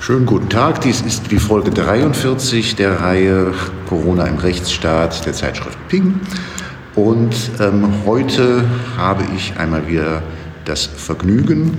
Schönen 0.00 0.26
guten 0.26 0.48
Tag, 0.48 0.80
dies 0.80 1.02
ist 1.02 1.30
die 1.30 1.38
Folge 1.38 1.70
43 1.70 2.76
der 2.76 3.00
Reihe 3.00 3.52
Corona 3.88 4.24
im 4.24 4.38
Rechtsstaat 4.38 5.26
der 5.26 5.34
Zeitschrift 5.34 5.76
Ping. 5.88 6.20
Und 6.94 7.34
ähm, 7.60 7.92
heute 8.06 8.64
habe 8.96 9.24
ich 9.36 9.58
einmal 9.58 9.86
wieder 9.86 10.22
das 10.64 10.86
Vergnügen, 10.86 11.76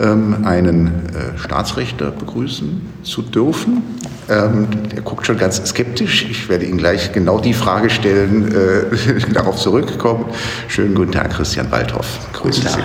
ähm, 0.00 0.44
einen 0.44 0.86
äh, 0.86 1.38
Staatsrechtler 1.38 2.10
begrüßen 2.10 2.80
zu 3.04 3.22
dürfen. 3.22 3.82
Ähm, 4.28 4.66
der 4.90 5.02
guckt 5.02 5.26
schon 5.26 5.38
ganz 5.38 5.64
skeptisch. 5.64 6.26
Ich 6.28 6.48
werde 6.48 6.64
Ihnen 6.64 6.78
gleich 6.78 7.12
genau 7.12 7.38
die 7.38 7.54
Frage 7.54 7.90
stellen, 7.90 8.52
äh, 8.52 9.32
darauf 9.32 9.56
zurückkommen. 9.56 10.24
Schönen 10.66 10.94
guten 10.94 11.12
Tag, 11.12 11.30
Christian 11.30 11.70
Waldhoff. 11.70 12.18
Grüße 12.32 12.62
Sie. 12.62 12.80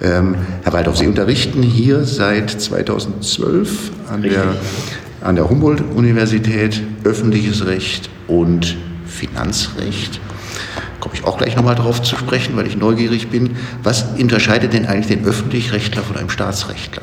Ähm, 0.00 0.36
Herr 0.62 0.72
Waldhoff, 0.72 0.96
Sie 0.96 1.06
unterrichten 1.06 1.62
hier 1.62 2.04
seit 2.04 2.50
2012 2.50 3.90
an 4.08 4.22
Richtig. 4.22 4.40
der, 4.40 4.54
an 5.26 5.34
der 5.34 5.50
Humboldt-Universität 5.50 6.80
öffentliches 7.02 7.66
Recht 7.66 8.08
und 8.28 8.76
Finanzrecht. 9.06 10.20
Komme 11.00 11.14
ich 11.16 11.24
auch 11.24 11.38
gleich 11.38 11.56
nochmal 11.56 11.74
darauf 11.74 12.00
zu 12.02 12.16
sprechen, 12.16 12.56
weil 12.56 12.66
ich 12.66 12.76
neugierig 12.76 13.28
bin. 13.28 13.56
Was 13.82 14.04
unterscheidet 14.18 14.72
denn 14.72 14.86
eigentlich 14.86 15.16
den 15.18 15.26
Öffentlichrechtler 15.26 16.02
von 16.02 16.16
einem 16.16 16.30
Staatsrechtler? 16.30 17.02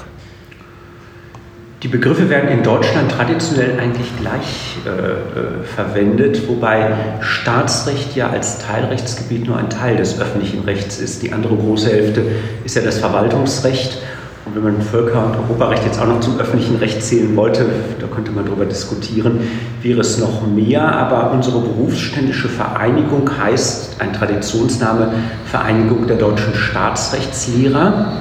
Die 1.84 1.90
Begriffe 1.90 2.30
werden 2.30 2.50
in 2.50 2.64
Deutschland 2.64 3.12
traditionell 3.12 3.78
eigentlich 3.80 4.08
gleich 4.20 4.78
äh, 4.86 4.90
äh, 4.90 5.64
verwendet, 5.76 6.48
wobei 6.48 6.94
Staatsrecht 7.20 8.16
ja 8.16 8.30
als 8.30 8.60
Teilrechtsgebiet 8.60 9.46
nur 9.46 9.58
ein 9.58 9.70
Teil 9.70 9.98
des 9.98 10.20
öffentlichen 10.20 10.64
Rechts 10.64 11.00
ist. 11.00 11.22
Die 11.22 11.34
andere 11.34 11.56
große 11.56 11.90
Hälfte 11.92 12.24
ist 12.64 12.76
ja 12.76 12.82
das 12.82 13.00
Verwaltungsrecht. 13.00 13.98
Und 14.46 14.56
wenn 14.56 14.64
man 14.64 14.82
Völker- 14.82 15.26
und 15.26 15.36
Europarecht 15.36 15.84
jetzt 15.86 16.00
auch 16.00 16.08
noch 16.08 16.22
zum 16.22 16.40
öffentlichen 16.40 16.78
Recht 16.78 17.04
zählen 17.04 17.36
wollte, 17.36 17.66
da 18.00 18.08
könnte 18.08 18.32
man 18.32 18.46
darüber 18.46 18.66
diskutieren, 18.66 19.40
wäre 19.82 20.02
es 20.02 20.18
noch 20.18 20.48
mehr. 20.48 20.82
Aber 20.84 21.32
unsere 21.32 21.60
berufsständische 21.60 22.48
Vereinigung 22.48 23.30
heißt, 23.38 24.00
ein 24.00 24.14
Traditionsname, 24.14 25.12
Vereinigung 25.46 26.08
der 26.08 26.18
deutschen 26.18 26.54
Staatsrechtslehrer, 26.54 28.14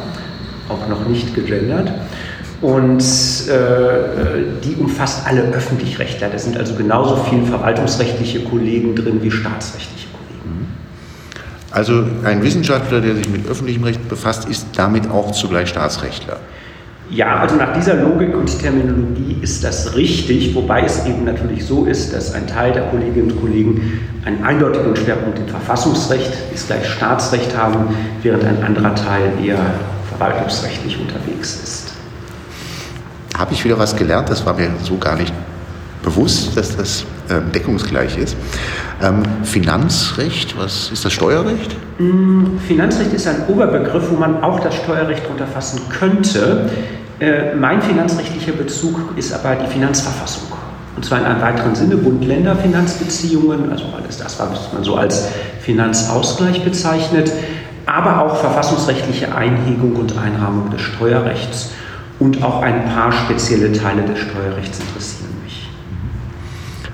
auch 0.68 0.88
noch 0.88 1.06
nicht 1.06 1.34
gegendert. 1.34 1.92
Und 2.64 3.02
äh, 3.02 4.62
die 4.64 4.74
umfasst 4.80 5.26
alle 5.26 5.42
Öffentlichrechtler. 5.52 6.30
Da 6.30 6.38
sind 6.38 6.56
also 6.56 6.74
genauso 6.74 7.16
viele 7.28 7.44
verwaltungsrechtliche 7.44 8.40
Kollegen 8.40 8.96
drin 8.96 9.22
wie 9.22 9.30
staatsrechtliche 9.30 10.08
Kollegen. 10.08 10.68
Also 11.70 12.04
ein 12.24 12.42
Wissenschaftler, 12.42 13.02
der 13.02 13.16
sich 13.16 13.28
mit 13.28 13.46
öffentlichem 13.46 13.84
Recht 13.84 14.08
befasst, 14.08 14.48
ist 14.48 14.68
damit 14.76 15.10
auch 15.10 15.32
zugleich 15.32 15.68
Staatsrechtler. 15.68 16.38
Ja, 17.10 17.36
also 17.36 17.56
nach 17.56 17.74
dieser 17.74 17.96
Logik 17.96 18.34
und 18.34 18.58
Terminologie 18.58 19.36
ist 19.42 19.62
das 19.62 19.94
richtig, 19.94 20.54
wobei 20.54 20.84
es 20.84 21.04
eben 21.04 21.24
natürlich 21.24 21.66
so 21.66 21.84
ist, 21.84 22.14
dass 22.14 22.32
ein 22.32 22.46
Teil 22.46 22.72
der 22.72 22.84
Kolleginnen 22.84 23.30
und 23.30 23.42
Kollegen 23.42 24.00
einen 24.24 24.42
eindeutigen 24.42 24.96
Schwerpunkt 24.96 25.38
im 25.38 25.48
Verfassungsrecht, 25.48 26.32
ist 26.54 26.68
gleich 26.68 26.88
Staatsrecht 26.88 27.54
haben, 27.54 27.94
während 28.22 28.44
ein 28.44 28.62
anderer 28.62 28.94
Teil 28.94 29.32
eher 29.44 29.58
verwaltungsrechtlich 30.08 30.98
unterwegs 30.98 31.60
ist 31.62 31.93
habe 33.36 33.52
ich 33.52 33.64
wieder 33.64 33.78
was 33.78 33.96
gelernt, 33.96 34.30
das 34.30 34.46
war 34.46 34.54
mir 34.54 34.70
so 34.82 34.96
gar 34.96 35.16
nicht 35.16 35.32
bewusst, 36.02 36.56
dass 36.56 36.76
das 36.76 37.04
ähm, 37.30 37.50
deckungsgleich 37.52 38.18
ist. 38.18 38.36
Ähm, 39.02 39.22
Finanzrecht, 39.42 40.56
was 40.58 40.90
ist 40.92 41.04
das 41.04 41.12
Steuerrecht? 41.12 41.74
Mm, 41.98 42.58
Finanzrecht 42.68 43.12
ist 43.12 43.26
ein 43.26 43.46
Oberbegriff, 43.48 44.10
wo 44.10 44.16
man 44.16 44.42
auch 44.42 44.60
das 44.60 44.74
Steuerrecht 44.76 45.26
drunter 45.26 45.46
fassen 45.46 45.80
könnte. 45.88 46.70
Äh, 47.20 47.54
mein 47.54 47.80
finanzrechtlicher 47.80 48.52
Bezug 48.52 49.16
ist 49.16 49.32
aber 49.32 49.56
die 49.56 49.70
Finanzverfassung. 49.70 50.52
Und 50.96 51.04
zwar 51.04 51.18
in 51.18 51.24
einem 51.24 51.40
weiteren 51.40 51.74
Sinne 51.74 51.96
Bund-Länder-Finanzbeziehungen, 51.96 53.70
also 53.72 53.86
alles 53.96 54.18
das, 54.18 54.38
was 54.38 54.72
man 54.72 54.84
so 54.84 54.94
als 54.94 55.28
Finanzausgleich 55.60 56.62
bezeichnet, 56.62 57.32
aber 57.86 58.22
auch 58.22 58.36
verfassungsrechtliche 58.36 59.34
Einhegung 59.34 59.96
und 59.96 60.16
Einrahmung 60.16 60.70
des 60.70 60.80
Steuerrechts 60.80 61.70
und 62.24 62.42
auch 62.42 62.62
ein 62.62 62.86
paar 62.86 63.12
spezielle 63.12 63.70
Teile 63.70 64.02
des 64.02 64.18
Steuerrechts 64.18 64.80
interessieren 64.80 65.34
mich. 65.44 65.68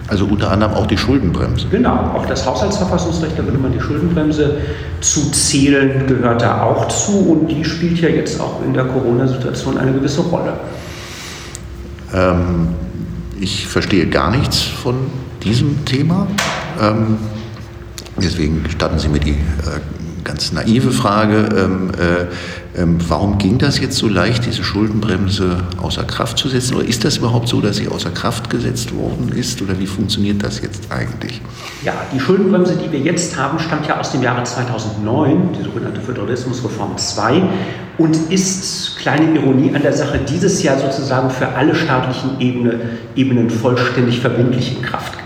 Also 0.09 0.25
unter 0.25 0.51
anderem 0.51 0.75
auch 0.75 0.89
die 0.89 0.99
Schuldenbremse. 0.99 1.69
Genau, 1.69 1.95
auch 2.17 2.27
das 2.27 2.45
Haushaltsverfassungsrecht, 2.45 3.39
da 3.39 3.45
würde 3.45 3.59
man 3.59 3.73
die 3.73 3.81
Schuldenbremse 3.81 4.57
zu 5.01 5.31
zählen, 5.31 6.05
gehört 6.09 6.43
da 6.43 6.63
auch 6.65 6.89
zu 6.89 7.13
und 7.13 7.47
die 7.47 7.65
spielt 7.65 8.01
ja 8.01 8.09
jetzt 8.09 8.41
auch 8.41 8.61
in 8.65 8.75
der 8.75 8.87
Corona-Situation 8.87 9.79
eine 9.79 9.93
gewisse 9.93 10.23
Rolle. 10.23 10.55
Ähm, 12.13 12.71
ich 13.39 13.69
verstehe 13.69 14.09
gar 14.09 14.33
nichts 14.33 14.63
von 14.63 14.97
diesem 15.45 15.85
Thema. 15.85 16.27
Ähm, 16.83 17.19
deswegen 18.17 18.65
starten 18.69 18.99
Sie 18.99 19.09
mir 19.09 19.21
die 19.21 19.31
äh, 19.31 19.81
ganz 20.25 20.53
naive 20.53 20.93
Frage, 20.93 21.49
ähm, 21.57 21.91
äh, 21.99 22.27
ähm, 22.81 22.99
warum 23.09 23.39
ging 23.39 23.59
das 23.59 23.81
jetzt 23.81 23.97
so 23.97 24.09
leicht, 24.09 24.47
diese 24.47 24.63
Schuldenbremse 24.63 25.65
außer 25.83 26.05
Kraft 26.05 26.39
zu 26.39 26.49
setzen? 26.49 26.77
Oder 26.77 26.87
ist 26.87 27.05
das 27.05 27.17
überhaupt 27.17 27.49
so, 27.49 27.61
dass 27.61 27.77
sie 27.77 27.89
außer 27.89 28.11
Kraft 28.11 28.49
gesetzt 28.49 28.95
worden 28.95 29.31
ist? 29.35 29.61
Oder 29.61 29.79
wie 29.79 29.87
funktioniert 29.87 30.43
das 30.43 30.63
jetzt 30.63 30.91
eigentlich? 30.91 31.41
Ja, 31.83 31.95
die 32.15 32.21
Schuldenbremse, 32.21 32.77
die 32.77 32.91
wir 32.93 33.01
jetzt 33.01 33.37
haben, 33.37 33.59
stammt 33.59 33.89
ja 33.89 33.99
aus 33.99 34.13
dem 34.13 34.23
Jahre 34.23 34.45
2009, 34.45 35.51
die 35.59 35.65
sogenannte 35.65 36.01
Föderalismusreform 36.01 36.97
2, 36.97 37.43
und 37.99 38.17
ist, 38.31 38.97
kleine 38.99 39.35
Ironie 39.35 39.75
an 39.75 39.83
der 39.83 39.93
Sache, 39.93 40.19
dieses 40.19 40.63
Jahr 40.63 40.79
sozusagen 40.79 41.29
für 41.31 41.49
alle 41.49 41.75
staatlichen 41.75 42.41
Ebene, 42.41 42.81
Ebenen 43.17 43.51
vollständig 43.51 44.21
verbindlich 44.21 44.77
in 44.77 44.83
Kraft. 44.83 45.20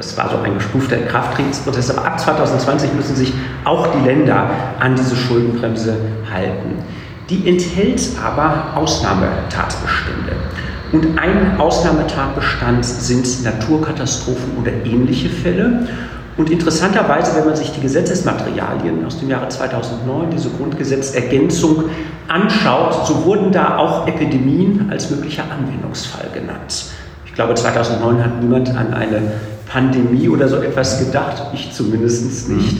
Das 0.00 0.16
war 0.16 0.30
so 0.30 0.38
ein 0.38 0.54
gestufter 0.54 0.96
Inkrafttretensprozess. 0.96 1.90
Aber 1.90 2.06
ab 2.06 2.18
2020 2.18 2.94
müssen 2.94 3.14
sich 3.14 3.34
auch 3.66 3.86
die 3.88 4.06
Länder 4.06 4.48
an 4.78 4.96
diese 4.96 5.14
Schuldenbremse 5.14 5.94
halten. 6.32 6.78
Die 7.28 7.46
enthält 7.46 8.00
aber 8.24 8.74
Ausnahmetatbestände. 8.76 10.32
Und 10.92 11.18
ein 11.18 11.60
Ausnahmetatbestand 11.60 12.82
sind 12.82 13.44
Naturkatastrophen 13.44 14.56
oder 14.58 14.72
ähnliche 14.86 15.28
Fälle. 15.28 15.86
Und 16.38 16.48
interessanterweise, 16.50 17.36
wenn 17.36 17.44
man 17.44 17.54
sich 17.54 17.70
die 17.72 17.82
Gesetzesmaterialien 17.82 19.04
aus 19.04 19.20
dem 19.20 19.28
Jahre 19.28 19.50
2009, 19.50 20.30
diese 20.30 20.48
Grundgesetzergänzung 20.48 21.84
anschaut, 22.26 23.06
so 23.06 23.26
wurden 23.26 23.52
da 23.52 23.76
auch 23.76 24.08
Epidemien 24.08 24.88
als 24.90 25.10
möglicher 25.10 25.44
Anwendungsfall 25.44 26.28
genannt. 26.32 26.86
Ich 27.26 27.34
glaube, 27.34 27.54
2009 27.54 28.24
hat 28.24 28.42
niemand 28.42 28.70
an 28.70 28.94
eine 28.94 29.20
Pandemie 29.70 30.28
oder 30.28 30.48
so 30.48 30.56
etwas 30.56 30.98
gedacht, 30.98 31.42
ich 31.54 31.72
zumindest 31.72 32.48
nicht. 32.48 32.78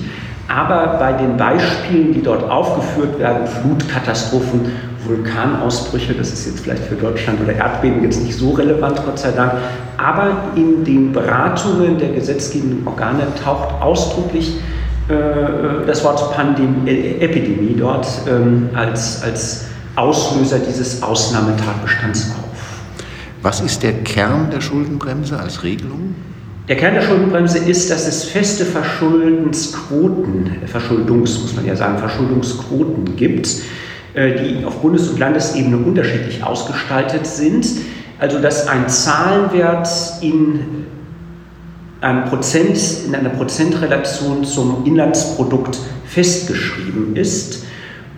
Aber 0.48 0.98
bei 0.98 1.12
den 1.12 1.36
Beispielen, 1.36 2.12
die 2.12 2.22
dort 2.22 2.50
aufgeführt 2.50 3.18
werden, 3.20 3.46
Flutkatastrophen, 3.46 4.72
Vulkanausbrüche, 5.06 6.14
das 6.14 6.32
ist 6.32 6.46
jetzt 6.46 6.60
vielleicht 6.60 6.82
für 6.84 6.96
Deutschland 6.96 7.40
oder 7.40 7.54
Erdbeben 7.54 8.02
jetzt 8.02 8.22
nicht 8.22 8.36
so 8.36 8.50
relevant, 8.50 9.00
Gott 9.04 9.18
sei 9.18 9.30
Dank, 9.30 9.52
aber 9.96 10.32
in 10.56 10.84
den 10.84 11.12
Beratungen 11.12 11.98
der 11.98 12.10
gesetzgebenden 12.10 12.86
Organe 12.86 13.22
taucht 13.42 13.80
ausdrücklich 13.80 14.56
äh, 15.08 15.86
das 15.86 16.04
Wort 16.04 16.34
Pandem 16.34 16.86
äh, 16.86 17.18
Epidemie 17.20 17.76
dort 17.78 18.06
ähm, 18.28 18.70
als, 18.74 19.22
als 19.22 19.66
Auslöser 19.94 20.58
dieses 20.58 21.02
Ausnahmetatbestands 21.02 22.30
auf. 22.30 22.44
Was 23.42 23.60
ist 23.60 23.82
der 23.82 23.92
Kern 23.92 24.50
der 24.50 24.60
Schuldenbremse 24.60 25.38
als 25.38 25.62
Regelung? 25.62 26.14
Der 26.68 26.76
Kern 26.76 26.94
der 26.94 27.02
Schuldenbremse 27.02 27.58
ist, 27.58 27.90
dass 27.90 28.06
es 28.06 28.24
feste 28.24 28.64
Verschuldensquoten, 28.64 30.62
Verschuldungs, 30.66 31.40
muss 31.40 31.54
man 31.56 31.66
ja 31.66 31.74
sagen, 31.74 31.98
Verschuldungsquoten 31.98 33.16
gibt, 33.16 33.48
äh, 34.14 34.34
die 34.36 34.64
auf 34.64 34.80
Bundes- 34.80 35.08
und 35.08 35.18
Landesebene 35.18 35.76
unterschiedlich 35.78 36.44
ausgestaltet 36.44 37.26
sind. 37.26 37.66
Also 38.18 38.38
dass 38.40 38.68
ein 38.68 38.88
Zahlenwert 38.88 39.88
in 40.20 40.86
einem 42.00 42.24
Prozent, 42.26 42.78
in 43.06 43.14
einer 43.14 43.30
Prozentrelation 43.30 44.44
zum 44.44 44.84
Inlandsprodukt 44.86 45.78
festgeschrieben 46.06 47.16
ist 47.16 47.64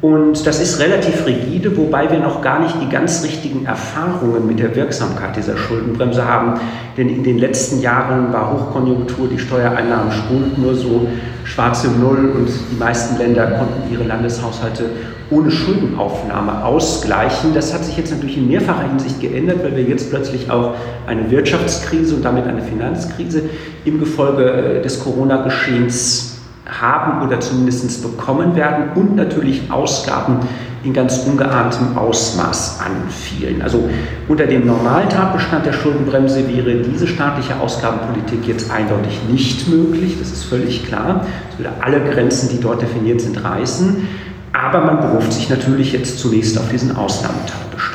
und 0.02 0.48
das 0.48 0.60
ist 0.60 0.80
relativ 0.80 1.26
rigide, 1.26 1.76
wobei 1.76 2.10
wir 2.10 2.18
noch 2.18 2.42
gar 2.42 2.58
nicht 2.58 2.74
die 2.82 2.88
ganz 2.88 3.22
richtigen 3.22 3.66
Erfahrungen 3.66 4.48
mit 4.48 4.58
der 4.58 4.74
Wirksamkeit 4.74 5.36
dieser 5.36 5.56
Schuldenbremse 5.56 6.26
haben. 6.26 6.58
Denn 6.96 7.08
in 7.08 7.22
den 7.22 7.38
letzten 7.38 7.80
Jahren 7.80 8.32
war 8.32 8.52
Hochkonjunktur, 8.52 9.28
die 9.28 9.38
Steuereinnahmen 9.38 10.10
sprudelten 10.10 10.60
nur 10.60 10.74
so 10.74 11.06
schwarze 11.44 11.88
Null 11.88 12.32
und 12.36 12.48
die 12.72 12.76
meisten 12.76 13.16
Länder 13.16 13.46
konnten 13.46 13.92
ihre 13.92 14.02
Landeshaushalte 14.02 14.90
ohne 15.30 15.52
Schuldenaufnahme 15.52 16.64
ausgleichen. 16.64 17.54
Das 17.54 17.72
hat 17.72 17.84
sich 17.84 17.96
jetzt 17.96 18.10
natürlich 18.10 18.38
in 18.38 18.48
mehrfacher 18.48 18.88
Hinsicht 18.88 19.20
geändert, 19.20 19.62
weil 19.62 19.76
wir 19.76 19.84
jetzt 19.84 20.10
plötzlich 20.10 20.50
auch 20.50 20.74
eine 21.06 21.30
Wirtschaftskrise 21.30 22.16
und 22.16 22.24
damit 22.24 22.48
eine 22.48 22.62
Finanzkrise 22.62 23.42
im 23.84 24.00
Gefolge 24.00 24.50
äh, 24.50 24.82
des 24.82 24.98
Corona-Geschehens 24.98 26.31
haben 26.66 27.26
oder 27.26 27.40
zumindest 27.40 28.02
bekommen 28.02 28.54
werden 28.54 28.90
und 28.94 29.16
natürlich 29.16 29.70
Ausgaben 29.70 30.40
in 30.84 30.92
ganz 30.92 31.18
ungeahntem 31.26 31.96
Ausmaß 31.96 32.80
anfielen. 32.80 33.62
Also 33.62 33.88
unter 34.28 34.46
dem 34.46 34.66
normalen 34.66 35.08
Tatbestand 35.08 35.66
der 35.66 35.72
Schuldenbremse 35.72 36.48
wäre 36.48 36.74
diese 36.76 37.06
staatliche 37.06 37.58
Ausgabenpolitik 37.60 38.46
jetzt 38.46 38.70
eindeutig 38.70 39.20
nicht 39.28 39.68
möglich, 39.68 40.16
das 40.18 40.32
ist 40.32 40.44
völlig 40.44 40.86
klar. 40.86 41.24
Es 41.50 41.58
würde 41.58 41.72
alle 41.80 42.00
Grenzen, 42.00 42.48
die 42.48 42.60
dort 42.60 42.82
definiert 42.82 43.20
sind, 43.20 43.42
reißen. 43.42 44.08
Aber 44.52 44.84
man 44.84 45.00
beruft 45.00 45.32
sich 45.32 45.48
natürlich 45.48 45.92
jetzt 45.92 46.18
zunächst 46.18 46.58
auf 46.58 46.68
diesen 46.68 46.96
Ausnahmetatbestand. 46.96 47.91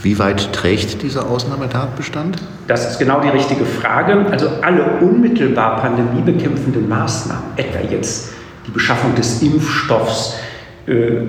Wie 0.00 0.18
weit 0.20 0.52
trägt 0.52 1.02
dieser 1.02 1.28
Ausnahmetatbestand? 1.28 2.38
Das 2.68 2.88
ist 2.88 2.98
genau 3.00 3.20
die 3.20 3.28
richtige 3.28 3.64
Frage. 3.64 4.26
Also 4.30 4.48
alle 4.62 4.84
unmittelbar 5.00 5.80
pandemiebekämpfenden 5.80 6.88
Maßnahmen, 6.88 7.42
etwa 7.56 7.80
jetzt 7.92 8.30
die 8.66 8.70
Beschaffung 8.70 9.14
des 9.16 9.42
Impfstoffs, 9.42 10.36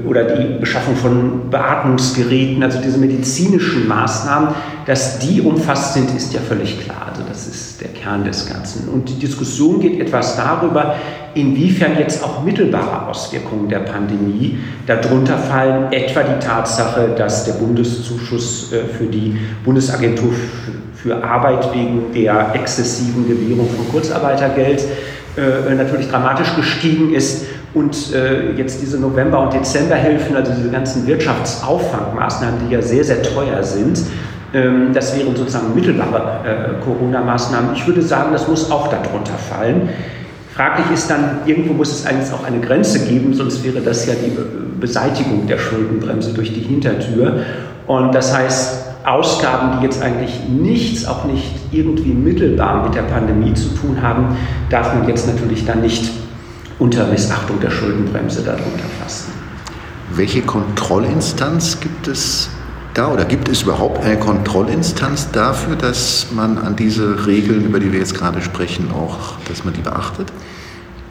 oder 0.08 0.24
die 0.24 0.60
Beschaffung 0.60 0.96
von 0.96 1.50
Beatmungsgeräten, 1.50 2.64
also 2.64 2.80
diese 2.82 2.98
medizinischen 2.98 3.88
Maßnahmen, 3.88 4.50
dass 4.86 5.20
die 5.20 5.42
umfasst 5.42 5.96
sind, 5.96 6.16
ist 6.16 6.34
ja 6.34 6.40
völlig 6.40 6.80
klar. 6.80 7.08
Also 7.10 7.24
das 7.28 7.48
ist 7.48 7.82
der 7.82 7.90
Kern 7.90 8.24
des 8.24 8.48
Ganzen. 8.48 8.88
Und 8.88 9.10
die 9.10 9.20
Diskussion 9.20 9.82
geht 9.82 10.00
etwas 10.00 10.38
darüber, 10.38 10.96
inwiefern 11.36 11.98
jetzt 12.00 12.24
auch 12.24 12.44
mittelbare 12.44 13.08
Auswirkungen 13.08 13.68
der 13.68 13.80
Pandemie 13.80 14.58
darunter 14.88 15.38
fallen, 15.38 15.92
etwa 15.92 16.24
die 16.24 16.40
Tatsache, 16.40 17.10
dass 17.18 17.46
der 17.46 17.54
Bundeszuschuss 17.54 18.72
äh, 18.72 18.86
für 18.86 19.06
die 19.06 19.38
Bundesagentur 19.66 20.32
für 20.96 21.24
Arbeit 21.24 21.74
wegen 21.74 22.14
der 22.14 22.54
exzessiven 22.54 23.28
Gewährung 23.28 23.70
von 23.70 23.90
Kurzarbeitergeld 23.90 24.84
äh, 25.38 25.74
natürlich 25.76 26.10
dramatisch 26.10 26.56
gestiegen 26.56 27.14
ist 27.14 27.46
und 27.74 28.14
äh, 28.14 28.54
jetzt 28.54 28.82
diese 28.82 29.00
November- 29.00 29.42
und 29.42 29.54
Dezemberhilfen, 29.54 30.36
also 30.36 30.52
diese 30.52 30.70
ganzen 30.70 31.06
Wirtschaftsauffangmaßnahmen, 31.06 32.68
die 32.68 32.74
ja 32.74 32.82
sehr, 32.82 33.04
sehr 33.04 33.22
teuer 33.22 33.62
sind, 33.64 34.02
ähm, 34.54 34.92
das 34.94 35.16
wären 35.18 35.36
sozusagen 35.36 35.76
mittelbare 35.76 36.40
äh, 36.46 36.84
Corona-Maßnahmen. 36.84 37.76
Ich 37.76 37.86
würde 37.86 38.02
sagen, 38.02 38.32
das 38.32 38.48
muss 38.48 38.72
auch 38.72 38.88
darunter 38.88 39.34
fallen. 39.34 39.90
Fraglich 40.54 40.88
ist 40.94 41.10
dann, 41.10 41.40
irgendwo 41.46 41.74
muss 41.74 41.92
es 41.92 42.06
eigentlich 42.06 42.34
auch 42.34 42.44
eine 42.44 42.60
Grenze 42.60 43.06
geben, 43.06 43.34
sonst 43.34 43.64
wäre 43.64 43.80
das 43.82 44.08
ja 44.08 44.14
die 44.14 44.36
Beseitigung 44.80 45.48
der 45.48 45.58
Schuldenbremse 45.58 46.34
durch 46.34 46.54
die 46.54 46.62
Hintertür. 46.62 47.44
Und 47.88 48.14
das 48.14 48.36
heißt, 48.36 48.86
Ausgaben, 49.06 49.80
die 49.80 49.86
jetzt 49.86 50.02
eigentlich 50.02 50.42
nichts, 50.50 51.08
auch 51.08 51.26
nicht 51.26 51.56
irgendwie 51.72 52.12
mittelbar 52.14 52.84
mit 52.84 52.96
der 52.96 53.04
Pandemie 53.04 53.54
zu 53.54 53.70
tun 53.70 54.02
haben, 54.02 54.36
darf 54.70 54.94
man 54.94 55.08
jetzt 55.08 55.28
natürlich 55.28 55.66
dann 55.66 55.82
nicht 55.82 56.12
unter 56.80 57.06
Missachtung 57.08 57.60
der 57.60 57.70
Schuldenbremse 57.70 58.42
darunter 58.42 58.86
fassen. 59.02 59.34
Welche 60.16 60.42
Kontrollinstanz 60.42 61.80
gibt 61.80 62.08
es 62.08 62.50
da 62.94 63.12
oder 63.12 63.26
gibt 63.26 63.48
es 63.50 63.62
überhaupt 63.62 64.04
eine 64.04 64.18
Kontrollinstanz 64.18 65.30
dafür, 65.32 65.76
dass 65.76 66.28
man 66.34 66.58
an 66.58 66.76
diese 66.76 67.28
Regeln, 67.28 67.66
über 67.66 67.80
die 67.80 67.92
wir 67.92 68.00
jetzt 68.00 68.16
gerade 68.16 68.42
sprechen, 68.42 68.90
auch, 68.92 69.38
dass 69.48 69.64
man 69.64 69.74
die 69.74 69.82
beachtet? 69.82 70.32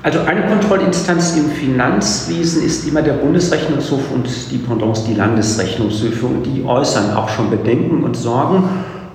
Also 0.02 0.20
eine 0.20 0.46
Kontrollinstanz 0.46 1.36
im 1.36 1.50
Finanzwesen 1.50 2.62
ist 2.62 2.86
immer 2.86 3.02
der 3.02 3.14
Bundesrechnungshof 3.14 4.10
und 4.12 4.28
die 4.50 4.58
Pendants 4.58 5.04
die 5.04 5.14
Landesrechnungshöfe 5.14 6.26
und 6.26 6.44
die 6.44 6.64
äußern 6.64 7.14
auch 7.14 7.28
schon 7.28 7.50
Bedenken 7.50 8.04
und 8.04 8.16
Sorgen 8.16 8.64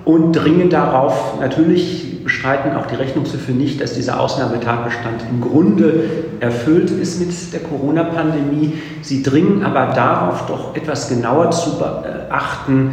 und 0.04 0.32
dringen 0.32 0.70
darauf, 0.70 1.40
natürlich 1.40 2.13
bestreiten 2.24 2.74
auch 2.76 2.86
die 2.86 2.94
Rechnungshöfe 2.94 3.52
nicht, 3.52 3.80
dass 3.80 3.94
dieser 3.94 4.18
Ausnahmetatbestand 4.18 5.22
im 5.30 5.42
Grunde 5.42 6.04
erfüllt 6.40 6.90
ist 6.90 7.20
mit 7.20 7.52
der 7.52 7.60
Corona-Pandemie. 7.60 8.72
Sie 9.02 9.22
dringen 9.22 9.62
aber 9.62 9.92
darauf, 9.94 10.46
doch 10.46 10.74
etwas 10.74 11.08
genauer 11.08 11.50
zu 11.50 11.78
beachten, 11.78 12.92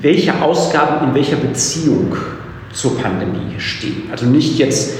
welche 0.00 0.42
Ausgaben 0.42 1.08
in 1.08 1.14
welcher 1.14 1.36
Beziehung 1.36 2.16
zur 2.72 2.98
Pandemie 2.98 3.58
stehen. 3.58 4.04
Also 4.10 4.26
nicht 4.26 4.58
jetzt 4.58 4.94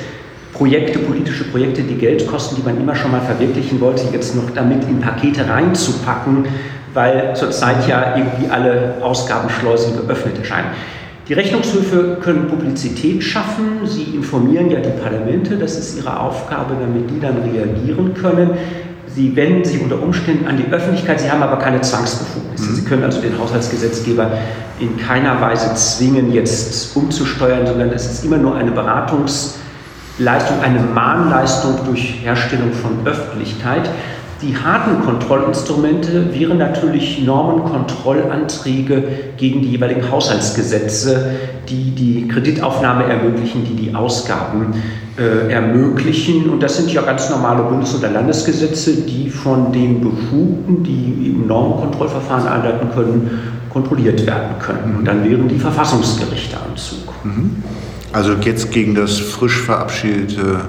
Projekte, 0.53 1.00
politische 1.00 1.44
Projekte, 1.44 1.82
die 1.82 1.97
Geld 1.97 2.26
kosten, 2.29 2.56
die 2.56 2.62
man 2.62 2.79
immer 2.79 2.94
schon 2.94 3.11
mal 3.11 3.21
verwirklichen 3.21 3.81
wollte, 3.81 4.05
jetzt 4.12 4.37
noch 4.37 4.50
damit 4.55 4.85
in 4.85 5.00
Pakete 5.00 5.49
reinzupacken, 5.49 6.44
weil 6.93 7.35
zurzeit 7.35 7.88
ja 7.88 8.17
irgendwie 8.17 8.49
alle 8.49 8.94
Ausgabenschleusen 9.03 9.97
geöffnet 9.97 10.38
erscheinen. 10.38 10.69
Die 11.26 11.32
Rechnungshöfe 11.32 12.19
können 12.21 12.49
Publizität 12.49 13.25
schaffen, 13.25 13.87
sie 13.87 14.15
informieren 14.15 14.71
ja 14.71 14.81
die 14.81 14.91
Parlamente, 14.91 15.56
das 15.56 15.79
ist 15.79 15.97
ihre 15.97 16.21
Aufgabe, 16.21 16.75
damit 16.79 17.11
die 17.11 17.19
dann 17.19 17.38
reagieren 17.38 18.12
können. 18.12 18.50
Sie 19.06 19.35
wenden 19.35 19.65
sich 19.65 19.81
unter 19.81 20.03
Umständen 20.03 20.47
an 20.47 20.59
die 20.59 20.71
Öffentlichkeit, 20.71 21.21
sie 21.21 21.31
haben 21.31 21.43
aber 21.43 21.59
keine 21.59 21.81
Zwangsbefugnisse. 21.81 22.71
Mhm. 22.71 22.75
Sie 22.75 22.85
können 22.85 23.05
also 23.05 23.23
den 23.23 23.38
Haushaltsgesetzgeber 23.38 24.32
in 24.81 24.99
keiner 24.99 25.41
Weise 25.41 25.73
zwingen, 25.75 26.31
jetzt 26.31 26.94
umzusteuern, 26.94 27.67
sondern 27.67 27.91
es 27.91 28.05
ist 28.05 28.25
immer 28.25 28.37
nur 28.37 28.56
eine 28.56 28.73
Beratungsleistung, 28.73 30.61
eine 30.62 30.81
Mahnleistung 30.81 31.79
durch 31.87 32.21
Herstellung 32.23 32.73
von 32.73 33.06
Öffentlichkeit. 33.06 33.88
Die 34.43 34.57
harten 34.57 35.05
Kontrollinstrumente 35.05 36.35
wären 36.35 36.59
natürlich 36.59 37.23
Normenkontrollanträge 37.25 39.05
gegen 39.37 39.63
die 39.63 39.71
jeweiligen 39.71 40.11
Haushaltsgesetze, 40.11 41.31
die 41.69 41.93
die 41.93 42.29
Kreditaufnahme 42.29 43.05
ermöglichen, 43.05 43.65
die 43.65 43.75
die 43.75 43.95
Ausgaben 43.95 44.75
äh, 45.17 45.53
ermöglichen. 45.53 46.51
Und 46.51 46.63
das 46.63 46.77
sind 46.77 46.93
ja 46.93 47.03
ganz 47.03 47.31
normale 47.31 47.63
Bundes- 47.63 47.97
oder 47.97 48.11
Landesgesetze, 48.11 49.03
die 49.03 49.31
von 49.31 49.73
den 49.73 50.01
Befugten, 50.01 50.83
die 50.83 51.29
eben 51.29 51.47
Normenkontrollverfahren 51.47 52.49
einleiten 52.49 52.91
können, 52.93 53.31
kontrolliert 53.73 54.27
werden 54.27 54.59
können. 54.59 54.97
Und 54.99 55.05
dann 55.05 55.29
wären 55.29 55.49
die 55.49 55.59
Verfassungsgerichte 55.59 56.57
am 56.57 56.77
Zug. 56.77 57.15
Mhm. 57.25 57.63
Also 58.13 58.33
jetzt 58.35 58.71
gegen 58.71 58.95
das 58.95 59.19
frisch 59.19 59.61
verabschiedete 59.63 60.61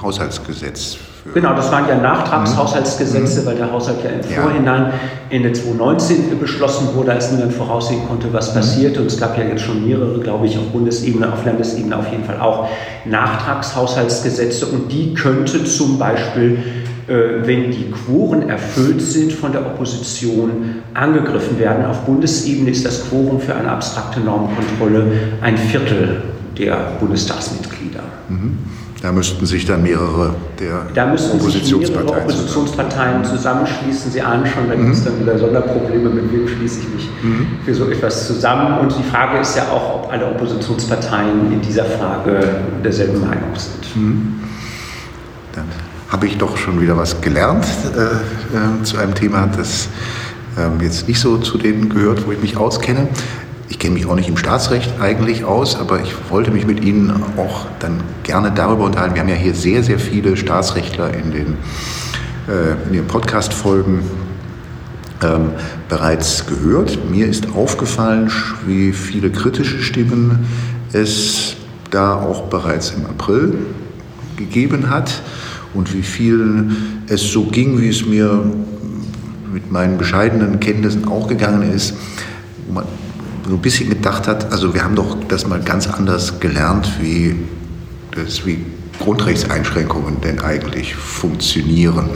Haushaltsgesetz 0.00 0.98
Genau, 1.32 1.54
das 1.54 1.72
waren 1.72 1.88
ja 1.88 1.96
Nachtragshaushaltsgesetze, 1.96 3.40
mhm. 3.40 3.46
weil 3.46 3.54
der 3.56 3.72
Haushalt 3.72 3.98
ja 4.04 4.10
im 4.10 4.30
ja. 4.30 4.42
Vorhinein 4.42 4.92
Ende 5.30 5.52
2019 5.52 6.38
beschlossen 6.38 6.94
wurde, 6.94 7.12
als 7.12 7.32
niemand 7.32 7.54
voraussehen 7.54 8.06
konnte, 8.06 8.30
was 8.32 8.50
mhm. 8.50 8.58
passiert. 8.58 8.98
Und 8.98 9.06
es 9.06 9.18
gab 9.18 9.38
ja 9.38 9.44
jetzt 9.44 9.62
schon 9.62 9.86
mehrere, 9.86 10.20
glaube 10.20 10.46
ich, 10.46 10.58
auf 10.58 10.64
Bundesebene, 10.64 11.32
auf 11.32 11.44
Landesebene 11.44 11.96
auf 11.96 12.10
jeden 12.10 12.24
Fall 12.24 12.40
auch 12.40 12.68
Nachtragshaushaltsgesetze. 13.06 14.66
Und 14.66 14.92
die 14.92 15.14
könnte 15.14 15.64
zum 15.64 15.98
Beispiel 15.98 16.58
äh, 17.06 17.46
wenn 17.46 17.70
die 17.70 17.90
Quoren 17.90 18.48
erfüllt 18.48 19.02
sind 19.02 19.30
von 19.30 19.52
der 19.52 19.60
Opposition, 19.60 20.76
angegriffen 20.94 21.58
werden. 21.58 21.84
Auf 21.84 22.00
Bundesebene 22.00 22.70
ist 22.70 22.86
das 22.86 23.08
Quorum 23.08 23.40
für 23.40 23.54
eine 23.54 23.70
abstrakte 23.70 24.20
Normenkontrolle 24.20 25.12
ein 25.42 25.58
Viertel 25.58 26.22
der 26.56 26.92
Bundestagsmitglieder. 27.00 28.04
Mhm. 28.30 28.58
Da 29.04 29.12
müssten 29.12 29.44
sich 29.44 29.66
dann 29.66 29.82
mehrere 29.82 30.34
der 30.58 30.86
da 30.94 31.04
müssten 31.04 31.38
Oppositionsparteien, 31.38 32.06
mehrere 32.06 32.22
Oppositionsparteien 32.22 33.22
zusammenschließen. 33.22 34.10
Sie 34.10 34.22
ahnen 34.22 34.46
schon, 34.46 34.66
da 34.66 34.76
gibt 34.76 34.94
es 34.94 35.00
mhm. 35.00 35.04
dann 35.04 35.20
wieder 35.20 35.38
Sonderprobleme, 35.38 36.08
mit 36.08 36.32
wem 36.32 36.48
schließe 36.48 36.80
ich 36.80 36.88
mich 36.88 37.10
mhm. 37.22 37.46
für 37.66 37.74
so 37.74 37.90
etwas 37.90 38.26
zusammen. 38.26 38.78
Und 38.78 38.96
die 38.98 39.02
Frage 39.02 39.40
ist 39.40 39.58
ja 39.58 39.64
auch, 39.64 40.04
ob 40.04 40.10
alle 40.10 40.24
Oppositionsparteien 40.28 41.52
in 41.52 41.60
dieser 41.60 41.84
Frage 41.84 42.62
derselben 42.82 43.20
Meinung 43.20 43.54
sind. 43.56 43.94
Mhm. 43.94 44.34
Dann 45.52 45.66
habe 46.08 46.26
ich 46.26 46.38
doch 46.38 46.56
schon 46.56 46.80
wieder 46.80 46.96
was 46.96 47.20
gelernt 47.20 47.66
äh, 47.94 48.00
äh, 48.00 48.82
zu 48.84 48.96
einem 48.96 49.14
Thema, 49.14 49.50
das 49.54 49.88
äh, 50.56 50.82
jetzt 50.82 51.08
nicht 51.08 51.20
so 51.20 51.36
zu 51.36 51.58
denen 51.58 51.90
gehört, 51.90 52.26
wo 52.26 52.32
ich 52.32 52.40
mich 52.40 52.56
auskenne. 52.56 53.08
Ich 53.74 53.80
kenne 53.80 53.94
mich 53.94 54.06
auch 54.06 54.14
nicht 54.14 54.28
im 54.28 54.36
Staatsrecht 54.36 55.00
eigentlich 55.00 55.44
aus, 55.44 55.74
aber 55.74 56.00
ich 56.00 56.14
wollte 56.30 56.52
mich 56.52 56.64
mit 56.64 56.84
Ihnen 56.84 57.12
auch 57.36 57.66
dann 57.80 58.04
gerne 58.22 58.52
darüber 58.52 58.84
unterhalten. 58.84 59.16
Wir 59.16 59.22
haben 59.22 59.28
ja 59.28 59.34
hier 59.34 59.52
sehr, 59.52 59.82
sehr 59.82 59.98
viele 59.98 60.36
Staatsrechtler 60.36 61.12
in 61.12 61.32
den, 61.32 61.46
äh, 62.46 62.92
den 62.92 63.04
Podcast-Folgen 63.08 64.02
ähm, 65.24 65.50
bereits 65.88 66.46
gehört. 66.46 67.10
Mir 67.10 67.26
ist 67.26 67.48
aufgefallen, 67.56 68.30
wie 68.64 68.92
viele 68.92 69.30
kritische 69.30 69.82
Stimmen 69.82 70.46
es 70.92 71.56
da 71.90 72.14
auch 72.14 72.42
bereits 72.42 72.92
im 72.92 73.04
April 73.06 73.58
gegeben 74.36 74.88
hat 74.88 75.20
und 75.74 75.92
wie 75.92 76.04
viel 76.04 76.70
es 77.08 77.32
so 77.32 77.46
ging, 77.46 77.80
wie 77.80 77.88
es 77.88 78.06
mir 78.06 78.40
mit 79.52 79.72
meinen 79.72 79.98
bescheidenen 79.98 80.60
Kenntnissen 80.60 81.08
auch 81.08 81.26
gegangen 81.26 81.72
ist, 81.72 81.94
man 82.72 82.84
so 83.46 83.54
ein 83.54 83.60
bisschen 83.60 83.90
gedacht 83.90 84.26
hat, 84.26 84.52
also 84.52 84.74
wir 84.74 84.82
haben 84.82 84.94
doch 84.94 85.16
das 85.28 85.46
mal 85.46 85.60
ganz 85.60 85.86
anders 85.86 86.40
gelernt, 86.40 86.90
wie, 87.00 87.36
das, 88.12 88.46
wie 88.46 88.64
Grundrechtseinschränkungen 88.98 90.20
denn 90.20 90.40
eigentlich 90.40 90.94
funktionieren. 90.94 92.08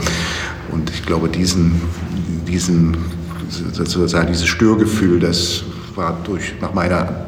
Und 0.71 0.89
ich 0.89 1.05
glaube, 1.05 1.29
diesen, 1.29 1.81
diesen, 2.47 2.97
sozusagen 3.49 4.27
dieses 4.27 4.47
Störgefühl, 4.47 5.19
das 5.19 5.63
war 5.95 6.17
durch, 6.23 6.53
nach 6.61 6.73
meiner 6.73 7.25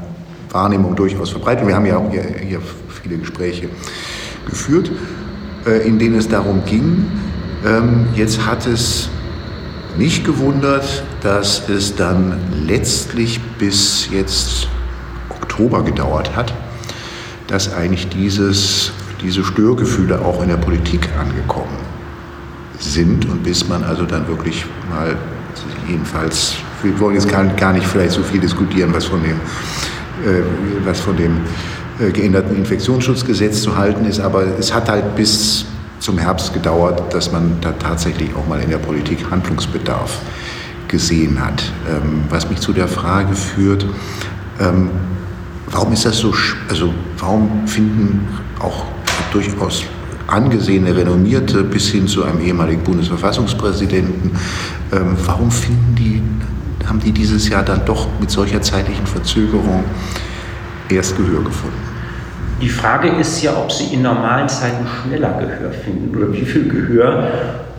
Wahrnehmung 0.50 0.96
durchaus 0.96 1.30
verbreitet. 1.30 1.68
Wir 1.68 1.76
haben 1.76 1.86
ja 1.86 1.98
auch 1.98 2.12
hier, 2.12 2.24
hier 2.24 2.62
viele 3.02 3.18
Gespräche 3.18 3.70
geführt, 4.50 4.92
äh, 5.66 5.88
in 5.88 6.00
denen 6.00 6.16
es 6.16 6.28
darum 6.28 6.64
ging, 6.66 7.06
ähm, 7.66 8.08
jetzt 8.16 8.46
hat 8.46 8.66
es 8.66 9.10
mich 9.98 10.24
gewundert, 10.24 11.04
dass 11.22 11.68
es 11.70 11.96
dann 11.96 12.40
letztlich 12.66 13.42
bis 13.58 14.10
jetzt 14.12 14.68
Oktober 15.30 15.84
gedauert 15.84 16.36
hat, 16.36 16.54
dass 17.48 17.74
eigentlich 17.74 18.08
dieses, 18.10 18.92
diese 19.22 19.44
Störgefühle 19.44 20.22
auch 20.22 20.42
in 20.42 20.50
der 20.50 20.58
Politik 20.58 21.10
angekommen 21.20 21.78
sind. 22.80 23.26
Und 23.30 23.44
bis 23.44 23.68
man 23.68 23.84
also 23.84 24.06
dann 24.06 24.28
wirklich 24.28 24.66
mal 24.90 25.16
jedenfalls, 25.88 26.56
wir 26.84 27.00
wollen 27.00 27.16
jetzt 27.16 27.30
gar 27.30 27.74
nicht 27.74 27.86
vielleicht 27.86 28.14
so 28.14 28.24
viel 28.24 28.40
diskutieren, 28.40 28.94
was 28.94 29.06
von 29.06 29.22
dem, 29.22 29.38
äh, 30.26 30.42
was 30.86 31.00
von 31.00 31.18
dem 31.18 31.38
äh, 32.00 32.12
geänderten 32.12 32.56
Infektionsschutzgesetz 32.56 33.62
zu 33.62 33.78
halten 33.78 34.06
ist, 34.06 34.20
aber 34.20 34.44
es 34.58 34.74
hat 34.74 34.90
halt 34.90 35.16
bis 35.16 35.66
zum 36.02 36.18
Herbst 36.18 36.54
gedauert, 36.54 37.14
dass 37.14 37.32
man 37.32 37.62
da 37.62 37.72
tatsächlich 37.74 38.36
auch 38.36 38.48
mal 38.48 38.60
in 38.60 38.70
der 38.70 38.80
Politik 38.80 39.30
Handlungsbedarf 39.30 40.18
gesehen 40.88 41.40
hat. 41.40 41.72
Ähm, 41.88 42.24
was 42.30 42.50
mich 42.50 42.60
zu 42.60 42.74
der 42.74 42.88
Frage 42.88 43.36
führt, 43.36 43.86
ähm, 44.60 44.90
warum 45.70 45.94
ist 45.94 46.06
das 46.06 46.18
so, 46.18 46.34
also 46.68 46.94
warum 47.18 47.68
finden 47.68 48.28
auch 48.60 48.86
durchaus 49.32 49.84
angesehene, 50.28 50.96
renommierte 50.96 51.64
bis 51.64 51.90
hin 51.90 52.08
zu 52.08 52.24
einem 52.24 52.42
ehemaligen 52.42 52.84
Bundesverfassungspräsidenten, 52.84 54.32
ähm, 54.92 55.16
warum 55.26 55.52
finden 55.52 55.96
die, 55.96 56.22
haben 56.88 57.00
die 57.00 57.12
dieses 57.12 57.48
Jahr 57.48 57.64
dann 57.64 57.86
doch 57.86 58.08
mit 58.20 58.32
solcher 58.32 58.62
zeitlichen 58.62 59.06
Verzögerung 59.06 59.84
erst 60.90 61.16
Gehör 61.16 61.44
gefunden? 61.44 61.91
Die 62.62 62.70
Frage 62.70 63.10
ist 63.10 63.42
ja, 63.42 63.58
ob 63.58 63.72
sie 63.72 63.94
in 63.94 64.04
normalen 64.04 64.48
Zeiten 64.48 64.86
schneller 64.86 65.34
Gehör 65.40 65.72
finden 65.72 66.16
oder 66.16 66.32
wie 66.32 66.46
viel 66.46 66.70
Gehör 66.70 67.28